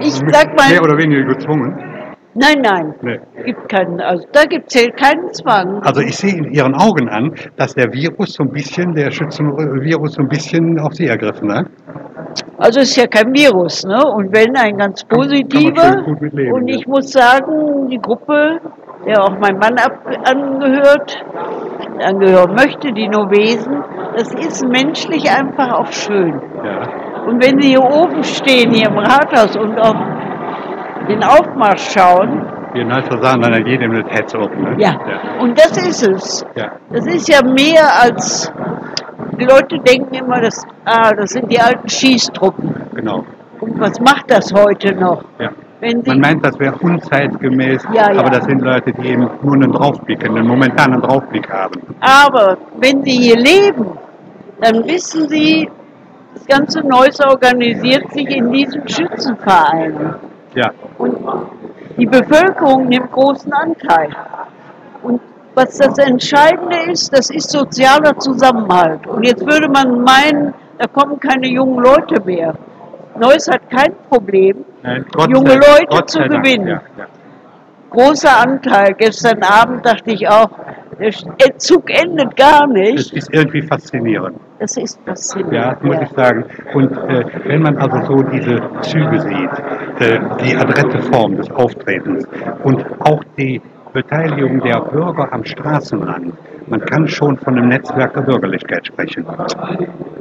Ich 0.00 0.14
sag 0.14 0.48
Mehr 0.56 0.80
mal, 0.80 0.80
oder 0.80 0.96
weniger 0.96 1.24
gezwungen. 1.24 1.91
Nein, 2.34 2.60
nein, 2.62 2.94
Nee. 3.02 3.20
gibt 3.44 3.68
keinen, 3.68 4.00
also 4.00 4.26
da 4.32 4.44
gibt 4.44 4.74
es 4.74 4.88
keinen 4.96 5.32
Zwang. 5.32 5.82
Also 5.82 6.00
ich 6.00 6.16
sehe 6.16 6.34
in 6.34 6.52
Ihren 6.52 6.74
Augen 6.74 7.08
an, 7.08 7.34
dass 7.56 7.74
der 7.74 7.92
Virus 7.92 8.34
so 8.34 8.44
ein 8.44 8.50
bisschen, 8.50 8.94
der 8.94 9.10
Schützenvirus 9.10 10.14
so 10.14 10.22
ein 10.22 10.28
bisschen 10.28 10.78
auf 10.78 10.94
Sie 10.94 11.06
ergriffen 11.06 11.52
hat. 11.52 11.66
Also 12.58 12.80
es 12.80 12.90
ist 12.90 12.96
ja 12.96 13.06
kein 13.06 13.32
Virus, 13.34 13.84
ne? 13.84 13.98
Und 14.06 14.32
wenn 14.32 14.56
ein 14.56 14.76
ganz 14.78 15.04
positiver. 15.04 16.02
leben, 16.32 16.52
Und 16.52 16.68
ja. 16.68 16.76
ich 16.76 16.86
muss 16.86 17.10
sagen, 17.10 17.88
die 17.88 17.98
Gruppe, 17.98 18.60
der 19.06 19.22
auch 19.22 19.36
mein 19.38 19.58
Mann 19.58 19.76
angehört, 20.24 21.24
angehören 22.02 22.54
möchte, 22.54 22.92
die 22.92 23.08
Novesen, 23.08 23.82
das 24.16 24.32
ist 24.34 24.64
menschlich 24.66 25.30
einfach 25.30 25.72
auch 25.72 25.92
schön. 25.92 26.40
Ja. 26.64 26.82
Und 27.26 27.42
wenn 27.44 27.60
Sie 27.60 27.68
hier 27.70 27.82
oben 27.82 28.22
stehen, 28.22 28.72
hier 28.72 28.88
im 28.88 28.98
Rathaus 28.98 29.56
und 29.56 29.78
auf 29.78 29.94
den 31.08 31.22
Aufmarsch 31.22 31.90
schauen, 31.92 32.46
Wir 32.74 32.84
Neusser 32.84 33.22
sagen 33.22 33.42
dann 33.42 33.66
jedem 33.66 33.92
das 33.92 34.10
Herz 34.10 34.34
offen. 34.34 34.62
Ne? 34.62 34.74
ja, 34.78 34.96
und 35.40 35.58
das 35.58 35.76
ist 35.76 36.06
es. 36.06 36.46
ja. 36.56 36.72
Das 36.90 37.06
ist 37.06 37.28
ja 37.28 37.40
mehr 37.44 37.84
als, 38.02 38.50
die 39.38 39.44
Leute 39.44 39.78
denken 39.80 40.14
immer, 40.14 40.40
das, 40.40 40.64
ah, 40.84 41.10
das 41.12 41.30
sind 41.30 41.50
die 41.52 41.60
alten 41.60 41.88
Schießtruppen. 41.88 42.74
genau. 42.94 43.24
Und 43.60 43.78
was 43.78 44.00
macht 44.00 44.28
das 44.30 44.52
heute 44.52 44.94
noch? 44.94 45.22
Ja. 45.38 45.50
Man 46.06 46.20
meint, 46.20 46.44
das 46.46 46.58
wäre 46.60 46.76
unzeitgemäß, 46.80 47.84
Ja, 47.92 48.12
ja. 48.12 48.20
aber 48.20 48.30
das 48.30 48.44
sind 48.44 48.62
Leute, 48.62 48.92
die 48.92 49.08
eben 49.08 49.28
nur 49.42 49.54
einen 49.54 49.72
Draufblick, 49.72 50.24
einen 50.24 50.46
momentanen 50.46 51.00
Draufblick 51.02 51.48
haben. 51.50 51.80
aber 52.00 52.56
wenn 52.78 53.02
Sie 53.02 53.10
hier 53.18 53.36
leben, 53.36 53.86
dann 54.60 54.84
wissen 54.86 55.28
Sie, 55.28 55.68
das 56.34 56.46
ganze 56.46 56.80
Neues 56.86 57.20
organisiert 57.20 58.10
sich 58.12 58.28
in 58.30 58.50
diesen 58.52 58.88
Schützenvereinen. 58.88 60.14
Ja, 60.54 60.70
Und 60.98 61.16
die 61.96 62.06
Bevölkerung 62.06 62.88
nimmt 62.88 63.10
großen 63.12 63.52
Anteil. 63.52 64.10
Und 65.02 65.20
was 65.54 65.78
das 65.78 65.98
Entscheidende 65.98 66.90
ist, 66.90 67.12
das 67.16 67.30
ist 67.30 67.50
sozialer 67.50 68.18
Zusammenhalt. 68.18 69.06
Und 69.06 69.24
jetzt 69.24 69.44
würde 69.46 69.68
man 69.68 70.02
meinen, 70.02 70.54
da 70.78 70.86
kommen 70.86 71.18
keine 71.20 71.48
jungen 71.48 71.82
Leute 71.82 72.20
mehr. 72.24 72.54
Neuss 73.18 73.48
hat 73.48 73.68
kein 73.70 73.94
Problem, 74.08 74.64
Nein, 74.82 75.04
junge 75.28 75.54
Leute 75.54 75.86
Gott 75.88 76.10
zu 76.10 76.20
gewinnen. 76.20 76.66
Ja, 76.66 76.82
ja. 76.96 77.06
Großer 77.92 78.40
Anteil. 78.40 78.94
Gestern 78.98 79.42
Abend 79.42 79.84
dachte 79.86 80.10
ich 80.12 80.28
auch, 80.28 80.48
der 81.00 81.58
Zug 81.58 81.90
endet 81.90 82.36
gar 82.36 82.60
Das 82.66 82.68
nicht. 82.68 83.12
ist 83.12 83.28
irgendwie 83.32 83.62
faszinierend. 83.62 84.36
Das 84.60 84.76
ist 84.76 85.00
faszinierend. 85.04 85.54
Ja, 85.54 85.76
muss 85.82 85.96
ich 86.02 86.08
sagen. 86.10 86.44
Und 86.74 86.92
äh, 86.92 87.24
wenn 87.46 87.62
man 87.62 87.76
also 87.78 88.00
so 88.06 88.22
diese 88.22 88.60
Züge 88.82 89.20
sieht, 89.20 89.50
äh, 90.00 90.20
die 90.44 90.56
adrette 90.56 91.00
Form 91.02 91.36
des 91.36 91.50
Auftretens 91.50 92.24
und 92.62 92.84
auch 93.00 93.22
die 93.36 93.60
Beteiligung 93.92 94.60
der 94.60 94.80
Bürger 94.80 95.32
am 95.32 95.44
Straßenrand, 95.44 96.32
man 96.68 96.80
kann 96.80 97.08
schon 97.08 97.36
von 97.38 97.58
einem 97.58 97.68
Netzwerk 97.68 98.14
der 98.14 98.22
Bürgerlichkeit 98.22 98.86
sprechen. 98.86 99.26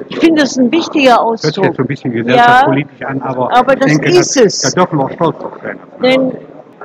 Ich 0.09 0.17
finde 0.17 0.41
es 0.41 0.57
ein 0.57 0.71
wichtiger 0.71 1.17
Hört 1.23 1.39
sich 1.39 1.49
Ausdruck. 1.51 1.65
jetzt 1.65 1.77
so 1.77 1.83
ein 1.83 1.87
bisschen 1.87 2.11
gesellschaftspolitisch 2.11 3.01
an, 3.03 3.21
aber, 3.21 3.55
aber 3.55 3.75
das 3.75 3.85
denke, 3.85 4.09
ist 4.09 4.35
da, 4.39 4.43
es. 4.43 4.61
da 4.61 4.81
dürfen 4.81 4.97
wir 4.97 5.05
auch 5.05 5.11
stolz 5.11 5.37
drauf 5.37 5.53
sein. 5.63 5.79
Denn 6.03 6.31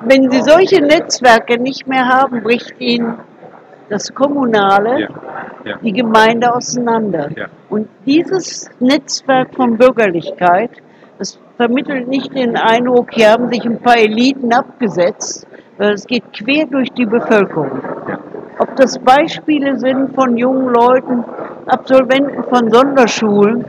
wenn 0.03 0.31
Sie 0.31 0.43
solche 0.43 0.81
Netzwerke 0.83 1.61
nicht 1.61 1.87
mehr 1.87 2.07
haben, 2.07 2.43
bricht 2.43 2.75
Ihnen 2.81 3.19
das 3.89 4.13
Kommunale, 4.15 5.01
Ja, 5.01 5.09
ja. 5.65 5.77
die 5.83 5.93
Gemeinde 5.93 6.55
auseinander. 6.55 7.31
Ja. 7.37 7.47
Und 7.69 7.89
dieses 8.05 8.69
Netzwerk 8.81 9.55
von 9.55 9.77
Bürgerlichkeit, 9.77 10.71
das 11.19 11.39
vermittelt 11.57 12.09
nicht 12.09 12.35
den 12.35 12.57
Eindruck, 12.57 13.13
hier 13.13 13.31
haben 13.31 13.49
sich 13.49 13.65
ein 13.65 13.81
paar 13.81 13.97
Eliten 13.97 14.53
abgesetzt, 14.53 15.47
es 15.79 16.07
geht 16.07 16.25
quer 16.33 16.67
durch 16.67 16.91
die 16.93 17.07
Bevölkerung. 17.07 17.81
Ob 18.59 18.75
das 18.77 18.99
Beispiele 18.99 19.79
sind 19.79 20.15
von 20.15 20.37
jungen 20.37 20.69
Leuten, 20.73 21.25
Absolventen 21.67 22.45
von 22.45 22.71
Sonderschulen, 22.71 23.67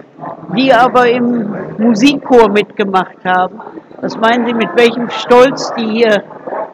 die 0.56 0.74
aber 0.74 1.10
im 1.10 1.54
Musikchor 1.78 2.50
mitgemacht 2.50 3.18
haben. 3.26 3.60
Was 4.00 4.16
meinen 4.16 4.46
Sie, 4.46 4.54
mit 4.54 4.70
welchem 4.76 5.10
Stolz 5.10 5.74
die 5.74 5.88
hier 5.88 6.24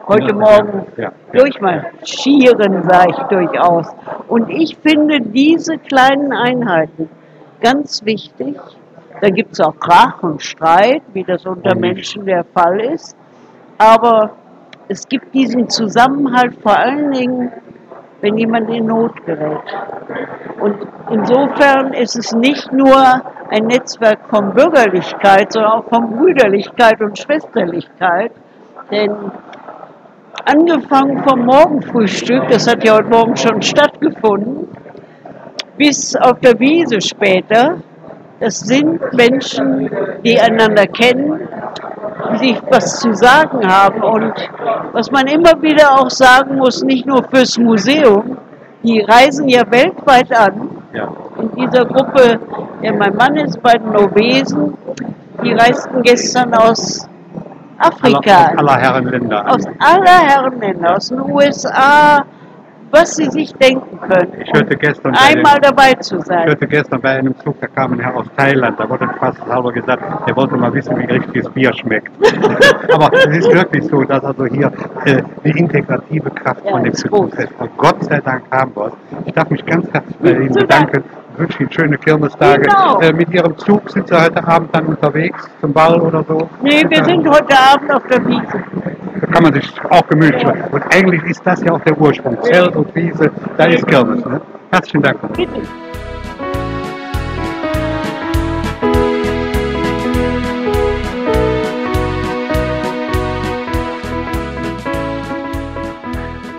heute 0.06 0.34
Morgen 0.34 0.86
ja, 0.96 1.04
ja. 1.04 1.12
durchmarschieren, 1.32 2.82
sage 2.82 3.12
ich 3.12 3.22
durchaus. 3.24 3.86
Und 4.28 4.50
ich 4.50 4.76
finde 4.76 5.20
diese 5.20 5.78
kleinen 5.78 6.32
Einheiten 6.32 7.08
ganz 7.60 8.04
wichtig. 8.04 8.56
Da 9.20 9.30
gibt 9.30 9.52
es 9.52 9.60
auch 9.60 9.78
Krach 9.78 10.22
und 10.22 10.42
Streit, 10.42 11.02
wie 11.14 11.24
das 11.24 11.46
unter 11.46 11.74
Menschen 11.74 12.26
der 12.26 12.44
Fall 12.44 12.80
ist. 12.80 13.16
Aber 13.78 14.32
es 14.88 15.08
gibt 15.08 15.32
diesen 15.34 15.70
Zusammenhalt 15.70 16.54
vor 16.62 16.76
allen 16.76 17.10
Dingen, 17.12 17.52
wenn 18.20 18.36
jemand 18.36 18.68
in 18.68 18.86
Not 18.86 19.24
gerät. 19.24 19.62
Und 20.60 20.76
insofern 21.10 21.94
ist 21.94 22.16
es 22.16 22.32
nicht 22.32 22.70
nur 22.70 23.22
ein 23.54 23.66
Netzwerk 23.66 24.18
von 24.28 24.52
Bürgerlichkeit, 24.52 25.52
sondern 25.52 25.72
auch 25.72 25.88
von 25.88 26.16
Brüderlichkeit 26.16 27.00
und 27.00 27.18
Schwesterlichkeit. 27.18 28.32
Denn 28.90 29.14
Angefangen 30.46 31.22
vom 31.26 31.46
Morgenfrühstück, 31.46 32.48
das 32.50 32.68
hat 32.68 32.84
ja 32.84 32.96
heute 32.96 33.08
Morgen 33.08 33.36
schon 33.36 33.62
stattgefunden, 33.62 34.68
bis 35.78 36.14
auf 36.16 36.38
der 36.40 36.58
Wiese 36.60 37.00
später. 37.00 37.78
Das 38.40 38.60
sind 38.60 39.00
Menschen, 39.14 39.88
die 40.22 40.38
einander 40.38 40.86
kennen, 40.86 41.48
die 42.32 42.38
sich 42.38 42.62
was 42.68 43.00
zu 43.00 43.14
sagen 43.14 43.66
haben. 43.66 44.02
Und 44.02 44.34
was 44.92 45.10
man 45.10 45.28
immer 45.28 45.62
wieder 45.62 45.98
auch 45.98 46.10
sagen 46.10 46.56
muss, 46.56 46.82
nicht 46.82 47.06
nur 47.06 47.22
fürs 47.30 47.56
Museum, 47.56 48.36
die 48.82 49.00
reisen 49.00 49.48
ja 49.48 49.62
weltweit 49.70 50.30
an. 50.36 50.82
Ja. 50.92 51.08
In 51.44 51.50
dieser 51.56 51.84
Gruppe, 51.84 52.38
der 52.82 52.94
mein 52.94 53.14
Mann 53.16 53.36
ist 53.36 53.60
bei 53.62 53.72
den 53.74 53.94
Ovesen, 53.96 54.74
die 55.42 55.52
reisten 55.52 56.00
gestern 56.02 56.54
aus 56.54 57.08
Afrika, 57.78 58.46
Aller, 58.56 58.58
aller 58.58 58.76
Herren 58.80 59.04
Länder. 59.08 59.44
aus 59.50 59.64
aller 59.78 60.20
Herren 60.28 60.58
Länder, 60.60 60.96
aus 60.96 61.08
den 61.08 61.20
USA, 61.20 62.24
was 62.92 63.16
sie 63.16 63.28
sich 63.28 63.52
denken 63.54 63.98
können. 64.00 64.32
Ich 64.40 64.52
hörte 64.52 64.76
gestern 64.76 65.14
Einmal 65.16 65.56
dem- 65.56 65.62
dabei 65.62 65.94
zu 65.94 66.18
Ich 66.18 66.24
sein. 66.26 66.46
hörte 66.46 66.66
gestern 66.68 67.00
bei 67.00 67.10
einem 67.18 67.36
Zug, 67.40 67.60
da 67.60 67.66
kam 67.66 67.94
ein 67.94 67.98
Herr 67.98 68.14
aus 68.16 68.26
Thailand, 68.36 68.78
da 68.78 68.88
wurde 68.88 69.08
fast 69.18 69.44
halber 69.48 69.72
gesagt, 69.72 70.02
der 70.28 70.36
wollte 70.36 70.56
mal 70.56 70.72
wissen, 70.72 70.96
wie 70.96 71.04
richtiges 71.04 71.48
Bier 71.50 71.72
schmeckt. 71.74 72.12
Aber 72.92 73.10
es 73.12 73.38
ist 73.38 73.52
wirklich 73.52 73.84
so, 73.88 74.02
dass 74.04 74.22
also 74.24 74.46
hier 74.46 74.70
äh, 75.06 75.22
die 75.44 75.58
integrative 75.58 76.30
Kraft 76.30 76.64
Ja, 76.64 76.70
von 76.70 76.84
dem. 76.84 76.94
Schützenfest, 76.94 77.52
und 77.58 77.76
Gott 77.76 78.04
sei 78.04 78.20
Dank 78.20 78.44
haben 78.52 78.70
wir 78.76 78.86
es. 78.86 78.92
Ich 79.26 79.32
darf 79.34 79.50
mich 79.50 79.66
ganz 79.66 79.86
herzlich 79.92 80.16
bei 80.22 80.30
Ihnen 80.30 80.54
bedanken. 80.54 81.02
Ich 81.34 81.40
wünsche 81.40 81.62
Ihnen 81.64 81.72
schöne 81.72 81.98
Kirmestage. 81.98 82.62
Genau. 82.62 83.00
Äh, 83.00 83.12
mit 83.12 83.28
Ihrem 83.30 83.58
Zug 83.58 83.90
sind 83.90 84.06
Sie 84.06 84.14
heute 84.14 84.46
Abend 84.46 84.68
dann 84.72 84.86
unterwegs 84.86 85.50
zum 85.60 85.72
Ball 85.72 86.00
oder 86.00 86.24
so? 86.28 86.48
Nee, 86.62 86.84
wir 86.88 87.04
sind 87.04 87.28
heute 87.28 87.58
Abend 87.58 87.92
auf 87.92 88.06
der 88.06 88.24
Wiese. 88.24 88.62
Da 89.20 89.26
kann 89.26 89.42
man 89.42 89.52
sich 89.52 89.72
auch 89.90 90.06
gemütlich 90.06 90.44
machen. 90.44 90.62
Und 90.70 90.82
eigentlich 90.94 91.22
ist 91.24 91.44
das 91.44 91.60
ja 91.64 91.72
auch 91.72 91.80
der 91.80 91.98
Ursprung. 91.98 92.40
Zelt 92.44 92.76
und 92.76 92.94
Wiese, 92.94 93.32
da 93.56 93.64
ist 93.64 93.84
Kirmes. 93.88 94.24
Ne? 94.24 94.40
Herzlichen 94.70 95.02
Dank. 95.02 95.18
Bitte. 95.36 95.62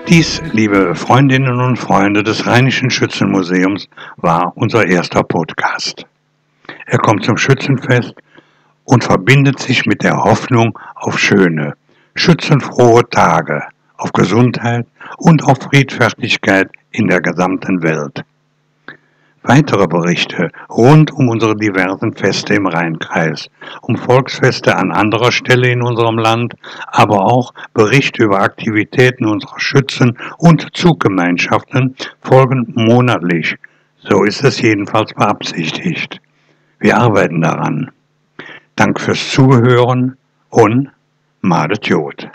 Dies, 0.07 0.39
liebe 0.53 0.93
Freundinnen 0.93 1.59
und 1.59 1.77
Freunde 1.77 2.21
des 2.21 2.45
Rheinischen 2.45 2.91
Schützenmuseums, 2.91 3.89
war 4.17 4.53
unser 4.55 4.85
erster 4.85 5.23
Podcast. 5.23 6.05
Er 6.85 6.99
kommt 6.99 7.23
zum 7.23 7.37
Schützenfest 7.37 8.13
und 8.83 9.03
verbindet 9.03 9.57
sich 9.57 9.87
mit 9.87 10.03
der 10.03 10.23
Hoffnung 10.23 10.77
auf 10.93 11.17
schöne, 11.17 11.73
schützenfrohe 12.13 13.09
Tage, 13.09 13.63
auf 13.97 14.13
Gesundheit 14.13 14.85
und 15.17 15.43
auf 15.43 15.57
Friedfertigkeit 15.57 16.69
in 16.91 17.07
der 17.07 17.21
gesamten 17.21 17.81
Welt. 17.81 18.23
Weitere 19.47 19.85
Berichte 19.85 20.49
rund 20.71 21.11
um 21.11 21.29
unsere 21.29 21.55
diversen 21.55 22.13
Feste 22.13 22.55
im 22.55 22.65
Rheinkreis, 22.65 23.51
um 23.83 23.95
Volksfeste 23.95 24.75
an 24.75 24.91
anderer 24.91 25.31
Stelle 25.31 25.69
in 25.69 25.83
unserem 25.83 26.17
Land, 26.17 26.55
aber 26.87 27.25
auch 27.25 27.53
Berichte 27.71 28.23
über 28.23 28.39
Aktivitäten 28.39 29.27
unserer 29.27 29.59
Schützen 29.59 30.17
und 30.39 30.75
Zuggemeinschaften 30.75 31.95
folgen 32.21 32.73
monatlich. 32.75 33.55
So 33.97 34.23
ist 34.23 34.43
es 34.43 34.59
jedenfalls 34.61 35.13
beabsichtigt. 35.13 36.19
Wir 36.79 36.97
arbeiten 36.97 37.41
daran. 37.41 37.91
Dank 38.75 38.99
fürs 38.99 39.29
Zuhören 39.29 40.17
und 40.49 40.89
Madet 41.41 41.85
Jod. 41.85 42.29